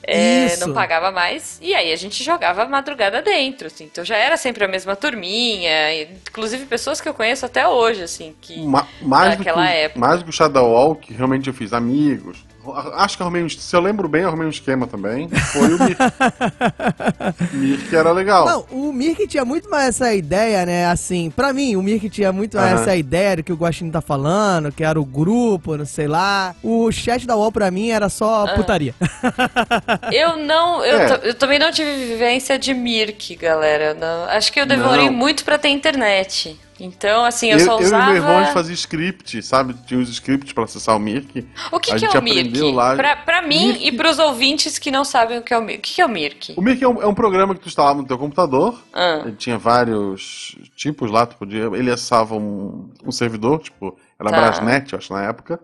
[0.10, 1.60] É, não pagava mais.
[1.62, 3.84] E aí a gente jogava madrugada dentro, assim.
[3.84, 5.70] Então já era sempre a mesma turminha.
[6.04, 8.58] Inclusive pessoas que eu conheço até hoje, assim, que.
[8.66, 10.00] Ma- mais, do que, época.
[10.00, 12.47] mais do que o Shadow Wall, que realmente eu fiz amigos,
[12.96, 13.50] Acho que arrumei um.
[13.50, 15.30] Se eu lembro bem, arrumei um esquema também.
[15.30, 15.98] Foi o Mirk.
[17.54, 18.46] Mirk era legal.
[18.46, 20.86] Não, o Mirk tinha muito mais essa ideia, né?
[20.88, 22.82] Assim, pra mim, o Mirk tinha muito mais Aham.
[22.82, 26.56] essa ideia do que o Guaxinim tá falando, que era o grupo, não sei lá.
[26.64, 28.54] O chat da UOL pra mim era só Ah.
[28.56, 28.94] putaria.
[30.12, 31.20] Eu não, eu, É.
[31.24, 33.94] eu também não tive vivência de Mirk, galera.
[33.94, 35.14] Não- acho que eu demorei Não.
[35.14, 36.58] muito pra ter internet.
[36.80, 38.06] Então, assim, eu, eu, só eu e usava.
[38.06, 39.74] meu irmão a gente fazia script, sabe?
[39.86, 41.48] Tinha os scripts pra acessar o Mirk.
[41.72, 42.60] O que, a que é o Mirk?
[42.72, 45.62] lá- Pra, pra mim Mirk- e pros ouvintes que não sabem o que é o
[45.62, 45.80] Mirk.
[45.80, 46.54] O que, é o Mirk?
[46.56, 48.80] O Mirk é um, é um programa que tu instalava no teu computador.
[48.94, 49.24] Ah.
[49.26, 51.64] Ele tinha vários tipos lá, tu podia.
[51.74, 54.38] Ele acessava um, um servidor, tipo, era Tá.
[54.38, 55.60] Brasnet, eu acho, na época.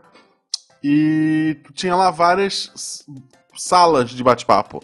[0.84, 3.06] E tu tinha lá várias
[3.56, 4.82] salas de bate-papo.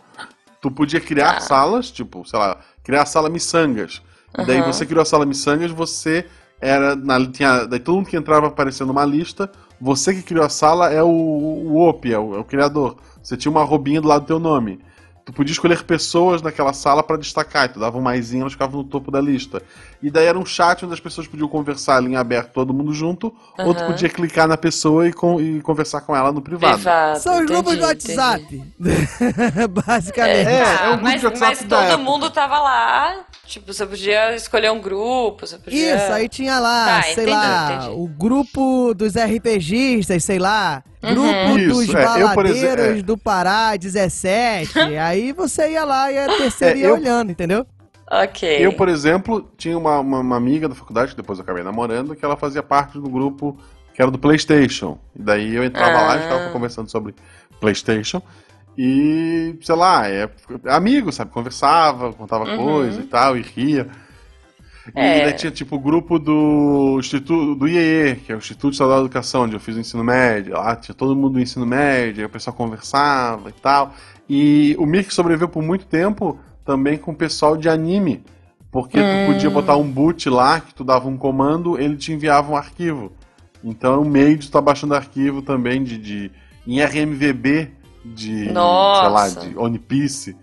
[0.61, 1.39] Tu podia criar Tá.
[1.41, 4.01] salas, tipo, sei lá, criar a sala miçangas.
[4.37, 6.25] E daí você criou a sala miçangas, você
[6.61, 6.95] era.
[6.95, 9.51] Na, tinha, daí todo mundo que entrava aparecendo uma lista.
[9.81, 12.97] Você que criou a sala é o, o OP, é o, é o criador.
[13.23, 14.79] Você tinha uma robinha do lado do teu nome.
[15.25, 18.81] Tu podia escolher pessoas naquela sala pra destacar, e tu dava um maisinho, elas ficavam
[18.81, 19.61] no topo da lista.
[20.01, 22.91] E daí era um chat onde as pessoas podiam conversar ali em aberto, todo mundo
[22.93, 26.73] junto, ou tu podia clicar na pessoa e, con- e conversar com ela no privado.
[26.77, 27.19] Privado.
[27.19, 27.83] São os grupos do.
[27.85, 28.63] WhatsApp.
[29.85, 30.47] Basicamente.
[30.47, 32.03] É, Ah, é um grupo mas, de WhatsApp mas da todo época.
[32.03, 33.15] mundo tava lá.
[33.49, 35.95] Tipo, você podia escolher um grupo, você podia.
[35.95, 37.93] Isso, aí tinha lá, Tá, sei entendi, lá, entendi.
[37.99, 41.13] o grupo dos RPGistas, sei lá, Uhum.
[41.15, 43.01] grupo Isso, dos é, eu, baladeiros exemplo, é.
[43.01, 44.71] do Pará 17.
[45.01, 47.65] aí você ia lá e a terceira É, ia eu- olhando, entendeu?
[48.11, 48.47] Ok.
[48.65, 52.15] Eu, por exemplo, tinha uma, uma, uma amiga da faculdade, que depois eu acabei namorando,
[52.15, 53.57] que ela fazia parte do grupo
[53.95, 54.99] que era do PlayStation.
[55.15, 56.21] E daí eu entrava lá e Ah.
[56.21, 57.15] ficava conversando sobre
[57.59, 58.21] PlayStation.
[58.81, 60.29] E, sei lá, é
[60.67, 61.31] amigo, sabe?
[61.31, 62.55] Conversava, contava Uhum.
[62.55, 63.89] coisa e tal, e ria.
[64.87, 65.19] E É.
[65.25, 69.05] daí tinha tipo o grupo do Instituto do IEE, que é o Instituto Estadual de
[69.07, 70.53] Educação, onde eu fiz o ensino médio.
[70.53, 73.93] Lá tinha todo mundo do ensino médio, aí o pessoal conversava e tal.
[74.29, 78.23] E o Mirk sobreviveu por muito tempo também com o pessoal de anime.
[78.71, 79.03] Porque Hum.
[79.03, 82.55] tu podia botar um boot lá, que tu dava um comando, ele te enviava um
[82.55, 83.11] arquivo.
[83.61, 86.31] Então é um meio de tu estar baixando arquivo também de, de
[86.65, 87.71] em RMVB
[88.03, 89.01] de, Nossa.
[89.01, 90.35] sei lá, de One Piece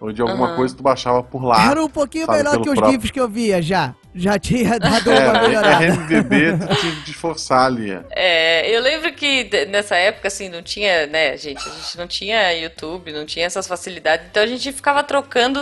[0.00, 0.56] ou de alguma Aham.
[0.56, 1.70] coisa tu baixava por lá.
[1.70, 3.94] Era um pouquinho sabe, melhor que os próprio- GIFs que eu via já.
[4.14, 5.84] Já tinha dado uma É, melhorada.
[5.86, 7.90] RMVB tu tinha que te esforçar ali.
[7.92, 8.02] é.
[8.10, 12.50] É, eu lembro que nessa época, assim, não tinha, né, gente, a gente não tinha
[12.54, 15.60] YouTube, não tinha essas facilidades, então a gente ficava trocando,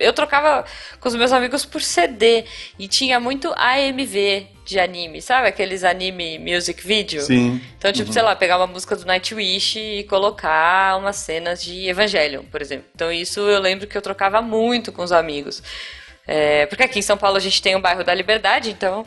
[0.00, 0.64] eu trocava
[1.00, 2.44] com os meus amigos por CD,
[2.78, 5.48] e tinha muito AMV de anime, sabe?
[5.48, 7.22] Aqueles anime music video.
[7.22, 7.60] Sim.
[7.78, 12.42] Então, tipo, sei lá, pegar uma música do Nightwish e colocar umas cenas de Evangelion,
[12.44, 12.86] por exemplo.
[12.94, 15.62] Então, isso eu lembro que eu trocava muito com os amigos.
[16.26, 19.06] É, porque aqui em São Paulo a gente tem o bairro da Liberdade, então,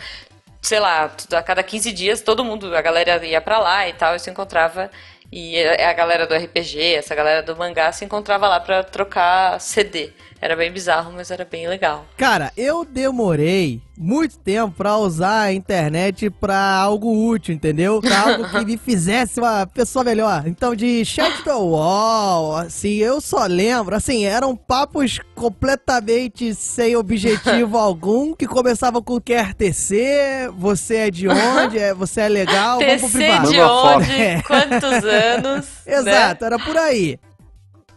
[0.62, 4.16] sei lá, a cada 15 dias todo mundo, a galera ia pra lá e tal,
[4.16, 4.90] e se encontrava.
[5.32, 9.60] E a a galera do RPG, essa galera do mangá se encontrava lá pra trocar
[9.60, 10.12] CD.
[10.42, 12.06] Era bem bizarro, mas era bem legal.
[12.16, 18.00] Cara, eu demorei muito tempo pra usar a internet pra algo útil, entendeu?
[18.00, 20.44] Pra algo que me fizesse uma pessoa melhor.
[20.48, 27.76] Então, de chat do wall, assim, eu só lembro, assim, eram papos completamente sem objetivo
[27.80, 33.02] algum, que começavam com quer TC, você é de onde, é, você é legal, vamos
[33.02, 33.52] pro privado.
[33.52, 34.42] de onde, É.
[34.44, 35.66] quantos anos.
[35.86, 35.96] né?
[35.98, 37.20] Exato, era por aí.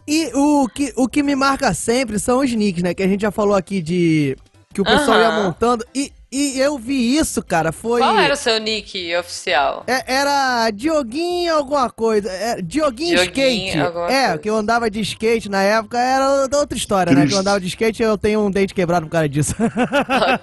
[0.07, 2.93] E o que, o que me marca sempre são os nicks, né?
[2.93, 4.35] Que a gente já falou aqui de.
[4.73, 5.43] Que o pessoal ia Aham.
[5.43, 5.85] montando.
[5.93, 7.71] E, e eu vi isso, cara.
[7.71, 8.01] Foi.
[8.01, 9.83] Qual era o seu nick oficial?
[9.85, 12.27] É- era Dioguinho alguma coisa.
[12.31, 13.77] É, Dioguinho, Dioguinho Skate.
[13.77, 14.37] É, coisa.
[14.39, 17.19] que eu andava de skate na época era da outra história, né?
[17.21, 17.29] Triste.
[17.29, 19.53] Que eu andava de skate e eu tenho um dente quebrado por causa disso.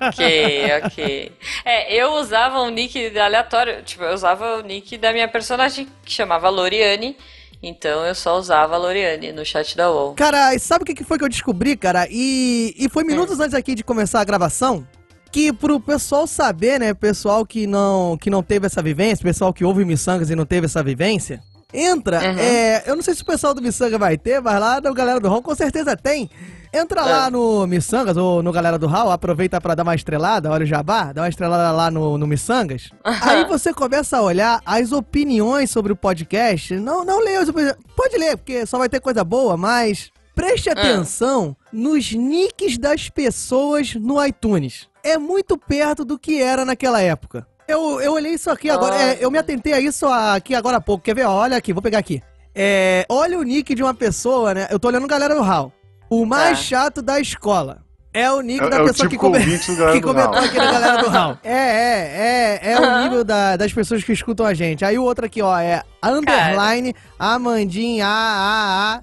[0.01, 1.33] ok, ok.
[1.65, 3.83] É, eu usava um nick aleatório.
[3.83, 7.17] Tipo, eu usava o nick da minha personagem, que chamava Loriane.
[7.63, 10.15] Então eu só usava a Loriane no chat da UOL.
[10.15, 12.07] Cara, e sabe o que foi que eu descobri, cara?
[12.11, 13.43] E, e foi minutos É.
[13.45, 14.87] antes aqui de começar a gravação.
[15.31, 16.93] Que pro pessoal saber, né?
[16.95, 20.67] Pessoal que não, que não teve essa vivência, pessoal que ouve Missangas e não teve
[20.67, 21.41] essa vivência.
[21.73, 22.39] Entra, Uhum.
[22.39, 25.21] é, eu não sei se o pessoal do Missanga vai ter, mas lá no Galera
[25.21, 26.29] do Hall com certeza tem.
[26.73, 27.31] Entra lá É.
[27.31, 31.13] no Missangas ou no Galera do Hall, aproveita pra dar uma estrelada, olha o jabá,
[31.13, 32.91] dá uma estrelada lá no, no Missangas.
[33.03, 36.77] Aí você começa a olhar as opiniões sobre o podcast.
[36.77, 37.75] Não, não leia as opiniões.
[37.97, 43.95] Pode ler, porque só vai ter coisa boa, mas preste atenção nos nicks das pessoas
[43.97, 44.89] no iTunes.
[45.03, 47.47] É muito perto do que era naquela época.
[47.67, 50.81] Eu, eu olhei isso aqui agora, é, eu me atentei a isso aqui agora há
[50.81, 51.03] pouco.
[51.05, 51.27] Quer ver?
[51.27, 52.23] Olha aqui, vou pegar aqui.
[52.55, 54.67] É, olha o nick de uma pessoa, né?
[54.71, 55.73] Eu tô olhando galera do Hall.
[56.11, 56.65] O mais Tá.
[56.65, 57.79] chato da escola.
[58.13, 59.39] É o nick É- da é pessoa que, típico come-
[59.93, 61.39] que comentou aqui na galera do Raul.
[61.45, 64.85] É, é, é, é o nível da- das pessoas que escutam a gente.
[64.85, 68.07] Aí o outro aqui, ó, é underline Amandinha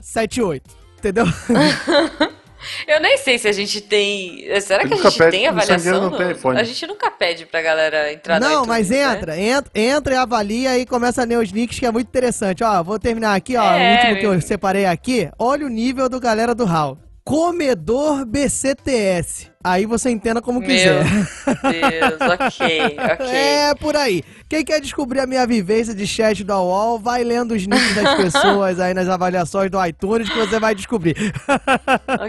[0.01, 0.61] AAA78.
[0.97, 1.25] Entendeu?
[2.87, 4.47] Eu nem sei se a gente tem.
[4.61, 6.11] Será que a gente pede, tem no avaliação?
[6.11, 6.59] tem iPhone.
[6.59, 9.13] A gente nunca pede pra galera entrar no Não, iTunes, mas né?
[9.15, 12.63] entra, entra, entra e avalia e começa a ler os nicks que é muito interessante.
[12.63, 15.29] Ó, vou terminar aqui, ó, É, o último que eu separei aqui.
[15.37, 16.97] Olha o nível do galera do Raul.
[17.23, 19.51] Comedor BCTS.
[19.63, 21.03] Aí você entenda como Meu quiser.
[21.03, 23.27] Deus, ok, ok.
[23.35, 24.23] É por aí.
[24.47, 28.15] Quem quer descobrir a minha vivência de chat da UOL, vai lendo os nicks das
[28.21, 31.15] pessoas aí nas avaliações do iTunes que você vai descobrir.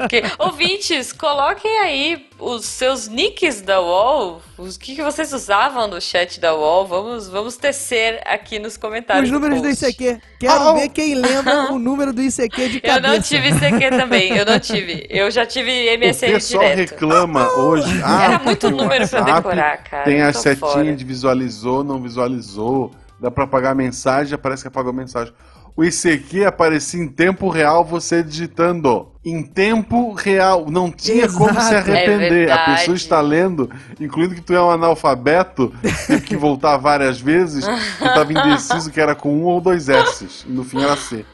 [0.03, 0.22] Ok.
[0.39, 6.41] Ouvintes, coloquem aí os seus nicks da UOL, os que, que vocês usavam no chat
[6.41, 6.87] da UOL.
[6.87, 9.24] Vamos, vamos tecer aqui nos comentários.
[9.24, 9.85] Os do números do post.
[9.87, 10.20] ICQ.
[10.41, 13.01] Quero Ah, ver quem lembra o número do ICQ de Eu cabeça.
[13.01, 15.07] não tive ICQ também, eu não tive.
[15.11, 16.79] Eu já tive O MSN pessoal direto.
[16.91, 18.00] reclama hoje.
[18.04, 20.04] Ah, Era muito número pra WhatsApp decorar, cara.
[20.04, 20.96] Tem eu a tô setinha fora.
[20.96, 22.92] de visualizou, não visualizou.
[23.20, 25.32] Dá pra apagar a mensagem, aparece que apagou a mensagem.
[25.79, 29.12] O ICQ aparecia em tempo real você digitando.
[29.24, 30.66] Em tempo real.
[30.68, 31.91] Não tinha como se Exato.
[31.93, 32.49] arrepender.
[32.49, 33.70] É a pessoa está lendo,
[34.01, 35.72] incluindo que tu é um analfabeto,
[36.09, 37.72] teve que voltar várias vezes, que
[38.05, 40.45] tava indeciso que era com um ou dois S's.
[40.49, 41.24] E no fim era C.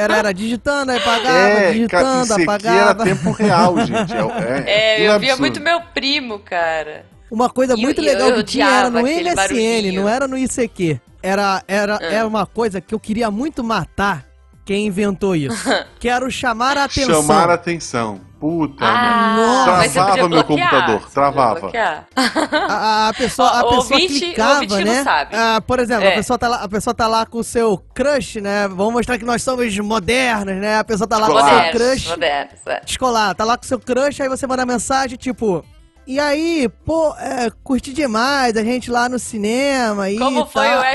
[0.00, 2.52] Era, era digitando, aí apagava, É, digitando, ICQ era
[2.90, 3.04] apagava.
[3.04, 4.12] tempo real, gente.
[4.14, 5.40] É, É, tudo eu via absurdo.
[5.40, 7.04] muito meu primo, cara.
[7.30, 10.00] Uma coisa E muito eu- legal eu que tinha era no aquele MSN, barulhinho.
[10.02, 10.98] não era no ICQ.
[11.22, 12.04] Era, era, Ah.
[12.04, 14.24] era uma coisa que eu queria muito matar
[14.64, 15.68] quem inventou isso.
[15.98, 17.22] que era o chamar a atenção.
[17.22, 18.20] Chamar a atenção.
[18.40, 18.96] Puta, mano.
[18.96, 21.70] Ah, mas você Travava meu computador, travava.
[22.16, 24.96] A, a pessoa, a Ó, pessoa ouvinte- clicava, né?
[24.96, 25.36] não sabe.
[25.36, 26.14] Ah, por exemplo, a, É.
[26.14, 28.66] pessoa tá lá, a pessoa tá lá com o seu crush, né?
[28.68, 30.78] Vamos mostrar que nós somos modernos, né?
[30.78, 31.70] A pessoa tá lá com o seu Escolar.
[31.72, 32.08] Crush.
[32.08, 32.80] modernos, é.
[32.86, 35.62] escolar, tá lá com seu crush, aí você manda mensagem tipo.
[36.06, 40.80] E aí, pô, é, curti demais a gente lá no cinema e Como foi tal."
[40.80, 40.94] o É,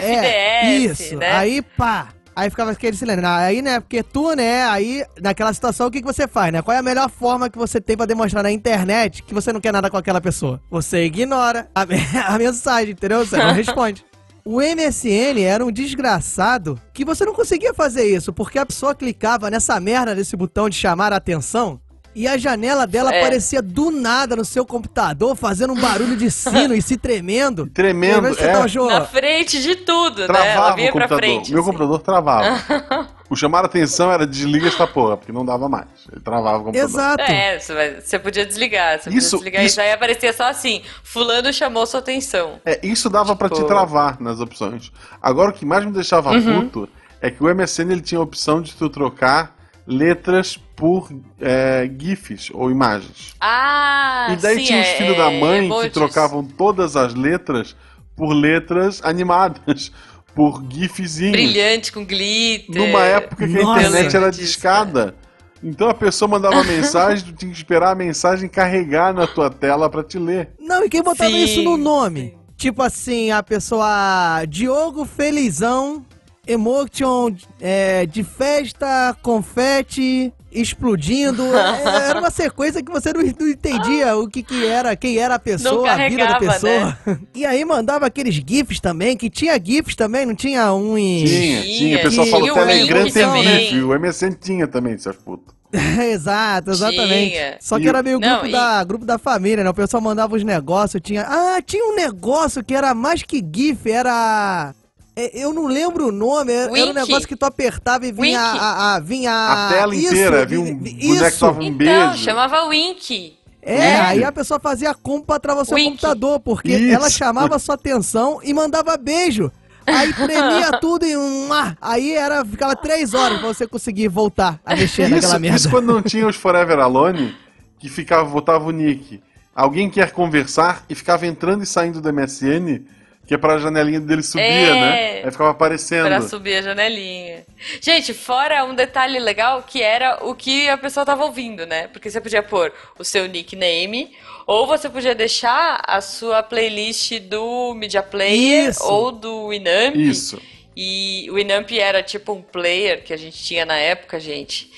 [0.81, 1.15] FDS, isso.
[1.17, 1.31] né?
[1.31, 2.09] Aí, pá.
[2.35, 3.25] Aí ficava aquele silêncio.
[3.25, 6.61] Aí, né, porque tu, né, aí, naquela situação, o que, que você faz, né?
[6.61, 9.61] Qual é a melhor forma que você tem pra demonstrar na internet que você não
[9.61, 10.61] quer nada com aquela pessoa?
[10.69, 11.85] Você ignora a,
[12.35, 13.25] a mensagem, entendeu?
[13.25, 14.03] Você não responde.
[14.47, 19.49] O MSN era um desgraçado que você não conseguia fazer isso, porque a pessoa clicava
[19.49, 21.81] nessa merda desse botão de chamar a atenção
[22.15, 23.19] e a janela dela É.
[23.19, 27.67] aparecia do nada no seu computador, fazendo um barulho de sino e se tremendo.
[27.73, 28.33] Tremendo, é.
[28.53, 30.25] tava jogando- Na frente de tudo, né?
[30.25, 31.17] Ela Travava vinha o pra computador.
[31.17, 31.51] frente.
[31.51, 31.71] Meu assim.
[31.71, 33.07] computador travava.
[33.29, 35.87] o chamar a atenção era desliga esta porra, porque não dava mais.
[36.11, 36.89] Ele travava o computador.
[36.89, 37.21] Exato.
[37.23, 41.51] É, você, podia desligar, você Isso- podia desligar isso- e aí aparecia só assim, fulano
[41.51, 42.59] chamou sua atenção.
[42.65, 44.91] É, isso dava pra te Tipo- travar nas opções.
[45.21, 46.61] Agora o que mais me deixava Uhum.
[46.69, 46.89] puto
[47.21, 49.55] é que o MSN ele tinha a opção de tu trocar
[49.87, 51.09] letras por
[51.39, 53.33] é, GIFs ou imagens.
[53.39, 55.87] Ah, e daí sim, tinha os é- filhos da é mãe emojis.
[55.87, 57.75] que trocavam todas as letras
[58.15, 59.91] por letras animadas,
[60.35, 61.31] por GIFzinhos.
[61.31, 62.75] Brilhante, com glitter.
[62.75, 63.79] Numa época que a Nossa.
[63.81, 65.15] internet era discada.
[65.63, 69.89] Então a pessoa mandava mensagem, tu tinha que esperar a mensagem carregar na tua tela
[69.89, 70.49] pra te ler.
[70.59, 72.37] Não, e quem botava Sim, isso no nome?
[72.57, 74.43] Tipo assim, a pessoa.
[74.47, 76.05] Diogo Felizão,
[76.47, 81.43] emotion é, de festa, confete, explodindo.
[81.85, 85.35] É, era uma sequência que você não, não entendia o que, que era, quem era
[85.35, 86.97] a pessoa, a vida da pessoa.
[87.33, 91.25] E aí mandava aqueles GIFs também, que tinha GIFs também, não tinha um em.
[91.25, 91.97] Tinha, Tinha.
[91.97, 93.43] O pessoal falou o Telegram tem.
[93.43, 93.81] GIF.
[93.83, 95.53] O MSN tinha também, seus putos.
[96.11, 97.31] Exato, exatamente.
[97.31, 97.57] Tinha.
[97.59, 99.69] Só que era meio Não, grupo, e- da, grupo da família, né?
[99.69, 101.23] O pessoal mandava os negócios, tinha.
[101.27, 104.73] Ah, tinha um negócio que era mais que GIF, era.
[105.15, 108.51] É, Eu não lembro o nome, era, era um negócio que tu apertava e vinha
[108.51, 108.59] Wink.
[108.59, 111.77] a, a- a- vinha A tela isso, inteira, vi- viu um boneco tava um Então,
[111.77, 112.17] beijo.
[112.23, 113.37] chamava Wink.
[113.61, 114.01] É, Wink.
[114.01, 115.89] aí a pessoa fazia compra pra travar seu Wink.
[115.91, 116.93] computador, porque Isso.
[116.95, 119.51] ela chamava sua atenção e mandava beijo.
[119.87, 121.51] Aí tremia tudo em um.
[121.53, 125.57] ah, Aí era, ficava três horas pra você conseguir voltar a mexer naquela Isso, merda.
[125.57, 127.35] isso quando não tinha os Forever Alone,
[127.79, 129.21] que ficava, botava o nick.
[129.55, 132.81] Alguém quer conversar e ficava entrando e saindo do MSN,
[133.27, 134.73] que é pra janelinha dele subir, É.
[134.73, 135.21] né?
[135.25, 136.05] Aí ficava aparecendo.
[136.07, 137.43] Pra subir a janelinha.
[137.81, 141.87] Gente, fora um detalhe legal que era o que a pessoa tava ouvindo, né?
[141.87, 144.11] Porque você podia pôr o seu nickname,
[144.45, 148.83] ou você podia deixar a sua playlist do Media Player Isso.
[148.83, 149.95] ou do Winamp.
[149.95, 150.39] Isso.
[150.77, 154.69] E o Winamp era tipo um player que a gente tinha na época, gente.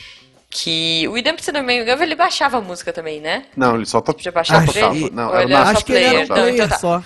[0.49, 3.45] Que o Winamp, se não me engano, ele baixava a música também, né?
[3.57, 4.13] Não, ele só to...
[4.13, 5.09] Podia baixar Acho por ele?
[5.09, 6.43] que- Não, era Acho que ele era um player?
[6.45, 6.77] Não, então tá.
[6.77, 7.03] só.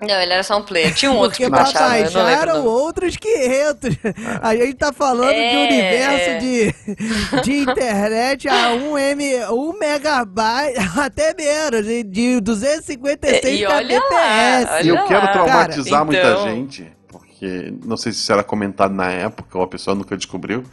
[0.00, 0.92] Não, ele era só um player.
[0.92, 2.34] Tinha um outro Porque que pra baixava, eu não baixar lembro.
[2.36, 2.68] o eram nome.
[2.68, 3.96] outros 500.
[4.42, 6.38] A gente tá falando de É, universo é.
[6.38, 13.98] de, de internet a 1 M, 1 megabyte, até menos, de- de 256 E olha
[13.98, 14.84] lá, kbps.
[14.84, 18.92] E eu quero traumatizar Cara, muita então- gente, porque não sei se isso era comentado
[18.92, 20.64] na época ou a pessoa nunca descobriu.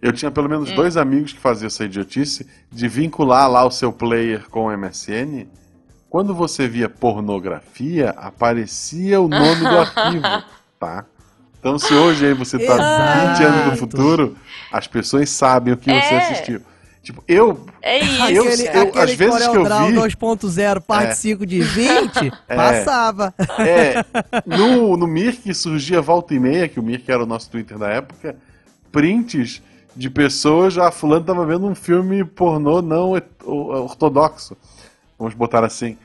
[0.00, 0.50] Eu tinha pelo Hum.
[0.50, 4.70] menos dois amigos que faziam essa idiotice de vincular lá o seu player com o
[4.76, 5.46] MSN.
[6.10, 10.44] Quando você via pornografia, aparecia o nome do arquivo,
[10.80, 11.04] tá?
[11.60, 13.38] Então se hoje aí você tá Exato.
[13.38, 14.36] 20 anos no futuro,
[14.72, 16.18] as pessoas sabem o que você É.
[16.18, 16.60] assistiu.
[17.02, 18.22] Tipo, eu É isso.
[18.32, 21.14] eu- Aquele, eu- aquele às vezes que eu vi- 2.0 parte É.
[21.14, 23.34] 5 de 20, passava.
[23.58, 24.04] É,
[24.46, 27.88] no, no Mirk surgia volta e meia, que o Mirk era o nosso Twitter da
[27.88, 28.36] época,
[28.92, 29.62] prints
[29.96, 34.56] de pessoas, já fulano tava vendo um filme pornô não ortodoxo,
[35.18, 35.96] vamos botar assim.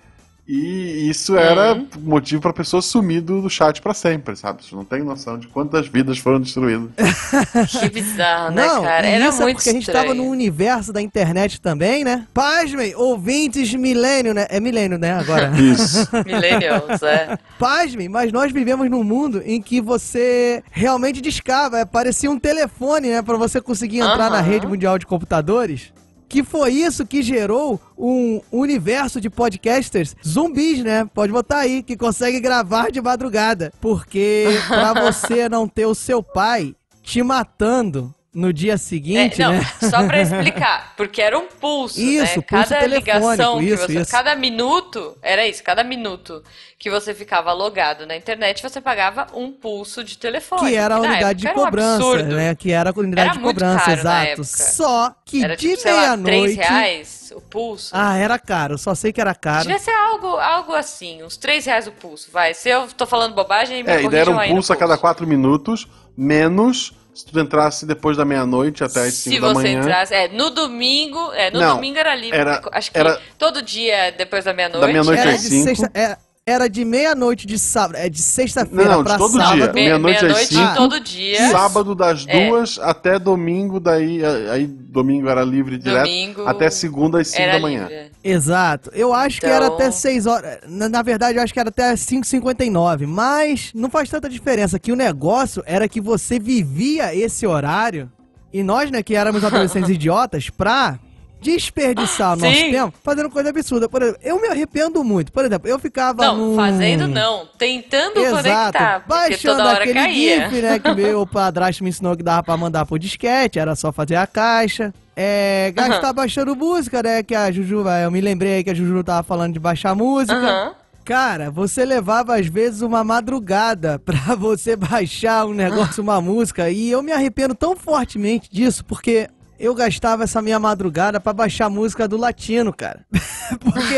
[0.45, 1.87] E isso era Uhum.
[1.99, 4.61] motivo pra pessoa sumir do, do chat pra sempre, sabe?
[4.61, 6.89] Você não tem noção de quantas vidas foram destruídas.
[7.79, 9.07] Que bizarro, né, Não, cara?
[9.07, 10.07] Era isso é muito porque a gente estranho.
[10.07, 12.27] tava no universo da internet também, né?
[12.33, 14.45] Pasmem, ouvintes milênio, né?
[14.49, 15.49] É milênio, né, agora?
[15.57, 16.05] Isso.
[16.25, 17.37] Millennials, é.
[17.57, 23.07] Pasmem, mas nós vivemos num mundo em que você realmente discava, é, parecia um telefone,
[23.11, 24.41] né, Pra você conseguir entrar na Aham.
[24.41, 25.93] rede mundial de computadores.
[26.33, 31.05] Que foi isso que gerou um universo de podcasters zumbis, né?
[31.13, 33.71] Pode botar aí, que consegue gravar de madrugada.
[33.79, 39.53] Porque pra você não ter o seu pai te matando no dia seguinte, É, não,
[39.53, 39.61] né?
[39.89, 42.45] só pra explicar, porque era um pulso, Isso, né?
[42.47, 44.11] pulso Cada ligação telefônico, que isso, você, isso.
[44.11, 46.43] cada minuto, era isso, cada minuto
[46.79, 50.69] que você ficava logado na internet, você pagava um pulso de telefone.
[50.69, 52.35] Que era a unidade de um cobrança, absurdo.
[52.35, 52.55] né?
[52.55, 54.25] Que era a unidade Era de muito cobrança, exato.
[54.27, 54.43] época.
[54.43, 56.55] Só que Era de tipo, lá, 3 meia-noite.
[56.57, 57.89] reais o pulso.
[57.93, 59.61] Ah, era caro, só sei que era caro.
[59.63, 62.53] Devia ser algo, algo assim, uns 3 reais o pulso, vai.
[62.53, 64.97] Se eu tô falando bobagem, me É, e corrijam um aí no pulso a cada
[64.97, 69.53] 4 minutos, menos se tu entrasse depois da meia-noite até as 5 Se da você
[69.63, 69.79] manhã.
[69.79, 73.61] entrasse, é, no domingo, é, no Não, domingo era livre, era- acho que era- todo
[73.61, 74.81] dia depois da meia-noite.
[74.81, 75.63] Da meia-noite Era às de cinco.
[75.65, 79.55] sexta, é, era de meia-noite de sábado, é de sexta-feira Não, de pra todo sábado.
[79.55, 79.67] dia.
[79.67, 81.49] Me- meia-noite às meia-noite cinco, todo dia.
[81.51, 82.49] Sábado das É.
[82.49, 84.21] duas até domingo, daí
[84.51, 87.87] aí domingo era livre direto, Domingo até segunda às 5 Era da manhã.
[87.87, 88.11] livre.
[88.21, 88.91] Exato.
[88.93, 90.57] Eu acho que era Então- até 6 horas.
[90.67, 93.05] Na, na verdade, eu acho que era até 5h59.
[93.05, 94.77] Mas não faz tanta diferença.
[94.77, 98.11] Que o negócio era que você vivia esse horário.
[98.51, 100.99] E nós, né, que éramos adolescentes idiotas, pra
[101.43, 102.71] desperdiçar o nosso Sim.
[102.71, 103.89] tempo fazendo coisa absurda.
[103.89, 105.31] Por exemplo, eu me arrependo muito.
[105.31, 106.55] Por exemplo, eu ficava Não, num...
[106.55, 110.49] fazendo não, tentando conectar, porque Baixando aquele caía.
[110.49, 110.79] GIF, né?
[110.79, 114.25] Que meu padrasto me ensinou que dava pra mandar por disquete, era só fazer a
[114.25, 114.93] caixa.
[115.15, 117.21] É, gastar baixando música, né?
[117.21, 120.33] Que a Juju, eu me lembrei aí que a Juju tava falando de baixar música.
[120.35, 120.73] Aham.
[121.05, 126.89] Cara, você levava às vezes uma madrugada pra você baixar um negócio, uma música, e
[126.89, 129.27] eu me arrependo tão fortemente disso, porque
[129.59, 133.05] eu gastava essa minha madrugada pra baixar a música do latino, cara.
[133.59, 133.93] porque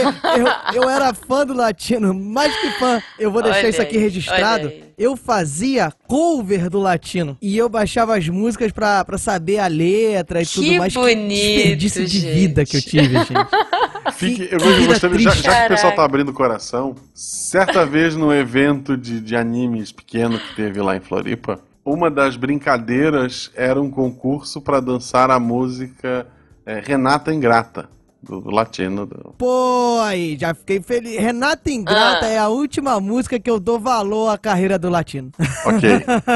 [0.76, 3.02] eu, eu era fã do latino, mais que fã.
[3.18, 4.72] Eu vou deixar Olha isso aqui aí, registrado.
[4.98, 7.38] Eu fazia cover do latino.
[7.42, 10.94] E eu baixava as músicas pra, pra saber a letra e Que tudo mais.
[10.94, 13.30] bonito, desperdício de vida que eu tive, gente.
[14.14, 15.46] Fique, Que- eu que vida gostaria, já, triste.
[15.46, 19.92] já que o pessoal tá abrindo o coração, certa vez no evento de, de animes
[19.92, 25.40] pequeno que teve lá em Floripa, uma das brincadeiras era um concurso pra dançar a
[25.40, 26.28] música
[26.66, 27.88] é, Renata Ingrata,
[28.24, 29.06] do, do latino.
[29.06, 31.16] do- Pô, aí, já fiquei feliz.
[31.20, 32.30] Renata Ingrata Ah.
[32.30, 35.32] é a última música que eu dou valor à carreira do latino.
[35.66, 35.90] Ok.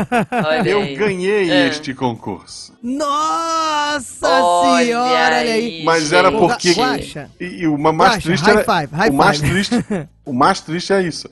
[0.70, 1.68] Eu ganhei É.
[1.68, 2.78] este concurso.
[2.84, 5.84] Nossa Olha senhora, olha aí.
[5.84, 9.10] Mas era porque- Guaxa, E, e o ma- mais Guaxa, triste high era, five, high
[9.10, 9.52] o mais five.
[9.52, 9.76] triste,
[10.26, 11.28] o mais triste é isso.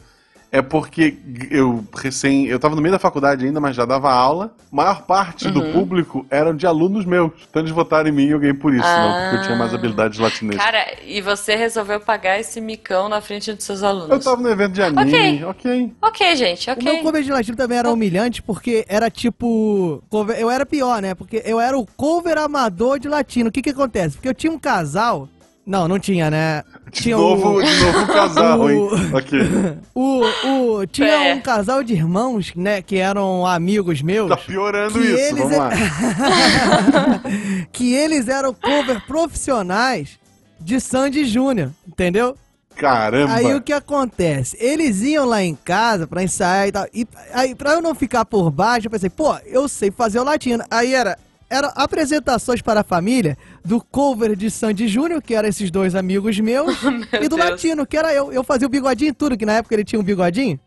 [0.49, 1.17] É porque
[1.51, 4.55] eu recém, eu tava no meio da faculdade ainda, mas já dava aula.
[4.71, 5.73] A maior parte do Uhum.
[5.73, 7.31] público eram de alunos meus.
[7.49, 9.73] Então eles votaram em mim e eu ganhei por isso, não porque eu tinha mais
[9.73, 9.75] Ah.
[9.75, 10.63] habilidades latinescas.
[10.63, 14.09] Cara, e você resolveu pagar esse micão na frente dos seus alunos.
[14.09, 15.91] Eu tava no evento de anime, ok.
[16.01, 17.03] Ok, gente, O meu ok.
[17.03, 20.01] cover de latino também era humilhante porque era tipo.
[20.09, 21.13] cover- eu era pior, né?
[21.13, 23.49] Porque eu era o cover amador de latino.
[23.49, 24.15] O que que acontece?
[24.15, 25.27] Porque eu tinha um casal.
[25.65, 26.63] Não, não tinha, né?
[26.91, 28.77] De tinha novo, o- de novo um casal, hein?
[28.77, 29.39] o- Ok.
[29.93, 30.21] O,
[30.79, 31.33] o, tinha É.
[31.35, 32.81] um casal de irmãos, né?
[32.81, 34.29] Que eram amigos meus.
[34.29, 35.69] Tá piorando Que isso, eles vamos lá.
[37.71, 40.19] que eles eram cover profissionais
[40.59, 42.35] de Sandy Júnior, entendeu?
[42.75, 43.33] Caramba.
[43.33, 44.55] Aí o que acontece?
[44.59, 46.85] Eles iam lá em casa pra ensaiar e tal.
[46.93, 50.23] E aí, pra eu não ficar por baixo, eu pensei, pô, eu sei fazer o
[50.23, 50.63] latino.
[50.69, 51.17] Aí era.
[51.49, 56.37] Era apresentações para a família do cover de Sandy Júnior, que eram esses dois amigos
[56.39, 56.77] meus,
[57.21, 57.49] e do Deus.
[57.49, 58.31] latino, que era eu.
[58.33, 60.59] Eu fazia o bigodinho e tudo, que na época ele tinha um bigodinho.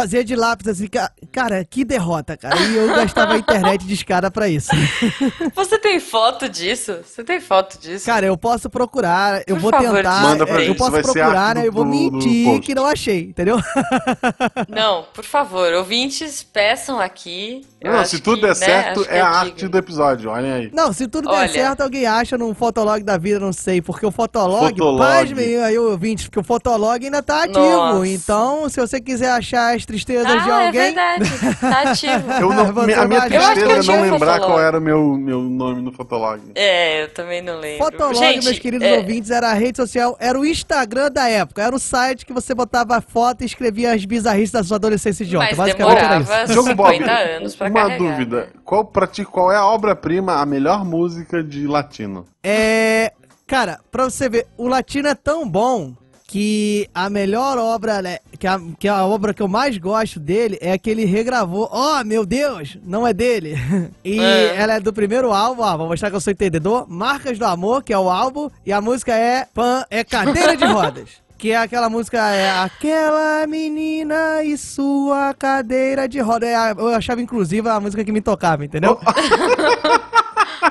[0.00, 2.56] Fazia de lápis assim, ca- cara, que derrota, cara.
[2.60, 4.68] E eu gastava a internet de escada pra isso.
[5.54, 6.98] Você tem foto disso?
[7.04, 8.06] Você tem foto disso?
[8.06, 11.02] Cara, eu posso procurar, eu Por vou favor, tentar, Manda pra é, gente, eu posso
[11.02, 11.66] procurar, né?
[11.66, 13.58] Eu vou mentir que não achei, entendeu?
[14.68, 17.66] Não, por favor, ouvintes, peçam aqui.
[17.80, 19.36] Eu Não, se tudo que, der né, certo, que é a digo.
[19.36, 20.70] arte do episódio, olhem aí.
[20.72, 21.40] Não, se tudo Olha.
[21.40, 23.80] der certo, alguém acha num Fotolog da vida, não sei.
[23.80, 24.98] Porque o Fotolog, Fotolog.
[24.98, 27.58] pasmem aí, ouvintes, porque o Fotolog ainda tá ativo.
[27.60, 28.08] Nossa.
[28.08, 30.70] Então, se você quiser achar as tristezas Ah, de é alguém.
[30.94, 31.24] verdade,
[31.60, 32.30] tá ativo.
[32.38, 35.40] Eu não, Você a minha tristeza eu é não lembrar qual era o meu, meu
[35.40, 36.40] nome no Fotolog.
[36.54, 37.84] É, eu também não lembro.
[37.86, 41.62] Fotolog, Gente, meus queridos é, ouvintes, era a rede social, era o Instagram da época.
[41.62, 45.46] Era um site que você botava foto e escrevia as bizarrices da sua adolescência idiota.
[45.46, 46.52] Mas Basicamente era isso.
[46.52, 47.98] Jogo Bob, 50 anos pra uma carregar.
[47.98, 48.48] dúvida.
[48.64, 52.26] Qual, pra ti, qual é a obra-prima, a melhor música de latino?
[52.44, 53.12] É.
[53.46, 55.94] Cara, pra você ver, o latino é tão bom
[56.30, 60.58] que a melhor obra, né, que a, que a obra que eu mais gosto dele
[60.60, 61.70] é que ele regravou.
[61.72, 63.54] Oh, meu Deus, não é dele.
[64.04, 64.54] E É.
[64.56, 66.84] ela é do primeiro álbum, ó, vou mostrar que eu sou entendedor.
[66.86, 70.64] Marcas do Amor, que é o álbum, e a música é Pan, é Cadeira de
[70.66, 71.08] Rodas.
[71.38, 76.48] Que é aquela música, é aquela menina e sua cadeira de rodas.
[76.48, 78.98] É Eu achava inclusive a música que me tocava, entendeu?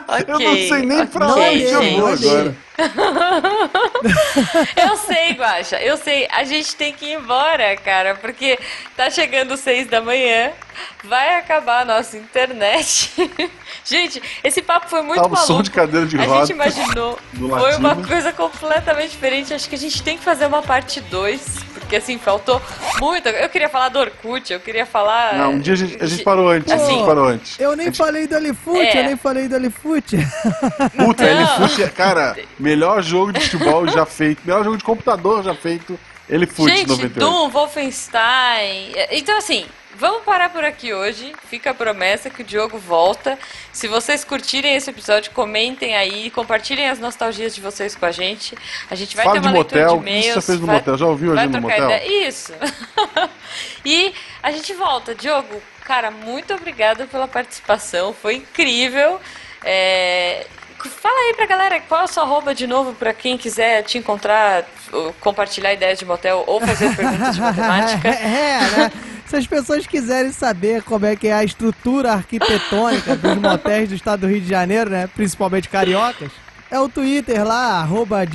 [0.08, 2.55] Ok, Eu não sei nem pra Não onde é eu vou agora.
[4.76, 6.28] Eu sei, Guaxa, eu sei.
[6.32, 8.58] A gente tem que ir embora, cara, porque
[8.95, 10.51] tá chegando seis da manhã,
[11.03, 13.12] vai acabar a nossa internet.
[13.84, 15.41] gente, esse papo foi muito o maluco.
[15.41, 17.18] som de cadeira de a roda gente imaginou.
[17.34, 19.53] Foi uma coisa completamente diferente.
[19.53, 21.41] Acho que a gente tem que fazer uma parte 2,
[21.88, 22.61] porque assim, faltou
[22.99, 23.29] muito.
[23.29, 25.35] Eu queria falar do Orkut, eu queria falar.
[25.35, 27.57] Não, um dia a gente, a gente parou antes, a Assim, gente parou antes.
[27.59, 28.99] Eu nem falei do Elefute, É.
[28.99, 30.17] eu nem falei do Elefute.
[30.97, 31.31] Puta, Não.
[31.31, 35.97] ele fute, cara, melhor jogo de futebol já feito, melhor jogo de computador já feito,
[36.29, 37.19] ele fute Gente, 98.
[37.19, 38.91] Doom, Wolfenstein.
[39.11, 39.65] Então, assim,
[39.98, 41.34] vamos parar por aqui hoje.
[41.50, 43.38] Fica a promessa que o Diogo volta.
[43.74, 48.56] Se vocês curtirem esse episódio, comentem aí, compartilhem as nostalgias de vocês com a gente.
[48.89, 50.45] A gente vai Fala ter uma de leitura motel, de o que você e-mails.
[50.45, 50.98] fez no vai- motel?
[50.98, 51.86] Já ouviu hoje no motel?
[51.86, 52.28] ideia.
[52.28, 52.54] Isso.
[53.86, 55.16] e a gente volta.
[55.16, 58.14] Diogo, cara, muito obrigada pela participação.
[58.14, 59.20] Foi incrível.
[59.64, 60.45] É,
[61.02, 63.98] Fala aí pra galera qual é a sua arroba de novo pra quem quiser te
[63.98, 64.64] encontrar,
[65.20, 68.08] compartilhar ideias de motel ou fazer perguntas de matemática.
[68.08, 68.91] é, né?
[69.28, 73.95] Se as pessoas quiserem saber como é que é a estrutura arquitetônica dos motéis do
[73.95, 75.05] estado do Rio de Janeiro, né?
[75.07, 76.32] Principalmente cariocas,
[76.70, 78.26] é o Twitter lá, arroba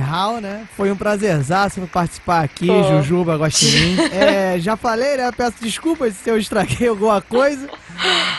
[0.00, 0.66] how, né?
[0.76, 2.66] Foi um prazerzaço participar aqui.
[2.66, 3.96] Jujuba, Guaxinim.
[4.18, 5.30] É, já falei, né?
[5.36, 7.68] Peço desculpas se eu estraguei alguma coisa.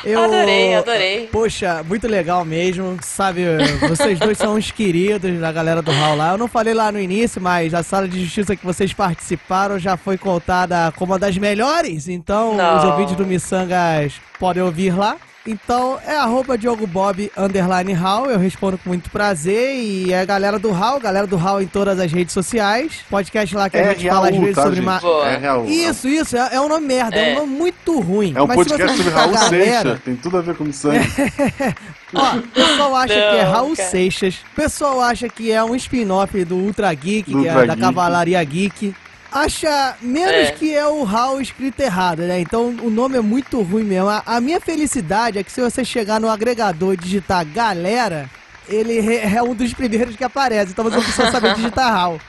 [0.03, 0.23] Eu...
[0.23, 1.27] Adorei, adorei.
[1.27, 2.97] Poxa, muito legal mesmo.
[3.01, 3.43] Sabe,
[3.87, 6.31] vocês dois são uns queridos da galera do Hall lá.
[6.31, 9.97] Eu não falei lá no início, mas a sala de justiça que vocês participaram já
[9.97, 12.07] foi contada como uma das melhores.
[12.07, 12.77] Então, Não.
[12.77, 15.17] os ouvintes do Missangas podem ouvir lá.
[15.47, 18.25] Então, é arroba Diogo Bob underline Hall.
[18.29, 19.73] Eu respondo com muito prazer.
[19.75, 22.99] E é a galera do Hall, galera do Hall em todas as redes sociais.
[23.09, 24.85] Podcast lá que a É gente fala às vezes tá, sobre gente?
[24.85, 25.27] ma- Boa.
[25.27, 25.65] É Raul.
[25.65, 27.33] Isso, isso, é, é um nome merda, é, É.
[27.35, 28.33] um nome muito ruim.
[28.35, 30.99] É um Mas podcast sobre Raul galera- Seixas, tem tudo a ver com sangue.
[32.13, 33.89] Ó, o pessoal acha Não, que é Raul cara.
[33.89, 34.35] Seixas.
[34.51, 37.75] O pessoal acha que é um spin-off do Ultra Geek, Do que é Ultra da
[37.75, 37.85] Geek.
[37.87, 38.93] Cavalaria Geek.
[39.31, 40.51] Acha menos É.
[40.51, 42.39] que é o Raul escrito errado, né?
[42.39, 44.09] Então o nome é muito ruim mesmo.
[44.09, 48.29] A, a minha felicidade é que se você chegar no agregador e digitar galera,
[48.67, 50.71] ele é um dos primeiros que aparece.
[50.71, 52.19] Então você não precisa saber digitar Raul.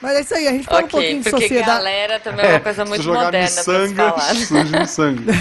[0.00, 1.76] Mas é isso aí, a gente fala um Ok, pouquinho de porque sociedade.
[1.78, 4.34] galera também é uma coisa se muito jogar moderna pra se miçanga, falar.
[4.36, 5.22] surge miçanga.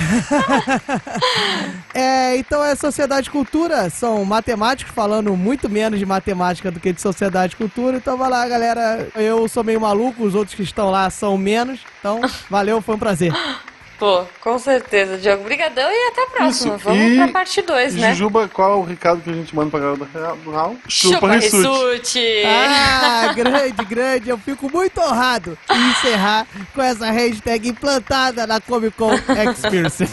[1.93, 6.91] É, então é sociedade e cultura, são matemáticos falando muito menos de matemática do que
[6.91, 7.95] de sociedade e cultura.
[7.97, 9.07] Então vai lá, galera.
[9.15, 11.79] Eu sou meio maluco, os outros que estão lá são menos.
[11.99, 13.33] Então, valeu, foi um prazer.
[13.97, 15.41] Pô, com certeza, Diogo.
[15.41, 16.75] Obrigadão e até a próxima.
[16.75, 18.09] Isso, Vamos e- pra parte 2, né?
[18.09, 20.75] Jujuba, qual é o recado que a gente manda pra galera do Real-?
[20.89, 21.55] Chupa Rissuti.
[21.57, 22.43] Rissuti!
[22.45, 24.29] Ah, grande, grande.
[24.29, 30.03] Eu fico muito honrado em encerrar com essa hashtag implantada na Comic Con Experience.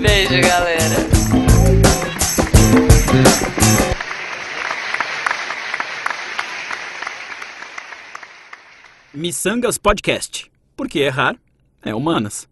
[0.00, 2.06] Beijo, galera.
[9.14, 10.50] Missangas Podcast.
[10.76, 11.36] Porque errar
[11.86, 12.48] é humanas.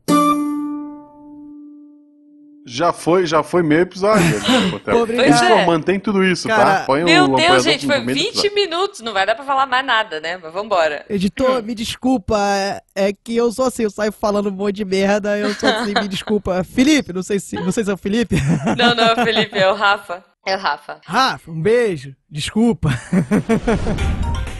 [2.66, 4.24] Já foi, já foi meio episódio.
[4.24, 4.36] né.
[4.72, 5.66] Editor, Pois é.
[5.66, 6.84] mantém tudo isso, Cara, tá?
[6.86, 8.54] Põe o Meu apoiador Deus, gente, foi meio do 20 episódio.
[8.54, 9.00] minutos.
[9.00, 10.38] Não vai dar pra falar mais nada, né?
[10.42, 11.04] Mas vambora.
[11.10, 14.84] Editor, me desculpa, é, é que eu sou assim, eu saio falando um monte de
[14.86, 16.64] merda, eu sou assim, me desculpa.
[16.64, 18.36] Felipe, não sei se, não sei se é o Felipe.
[18.78, 20.24] Não, não, Felipe, é o Rafa.
[20.46, 21.00] É o Rafa.
[21.04, 22.88] Rafa, um beijo, desculpa.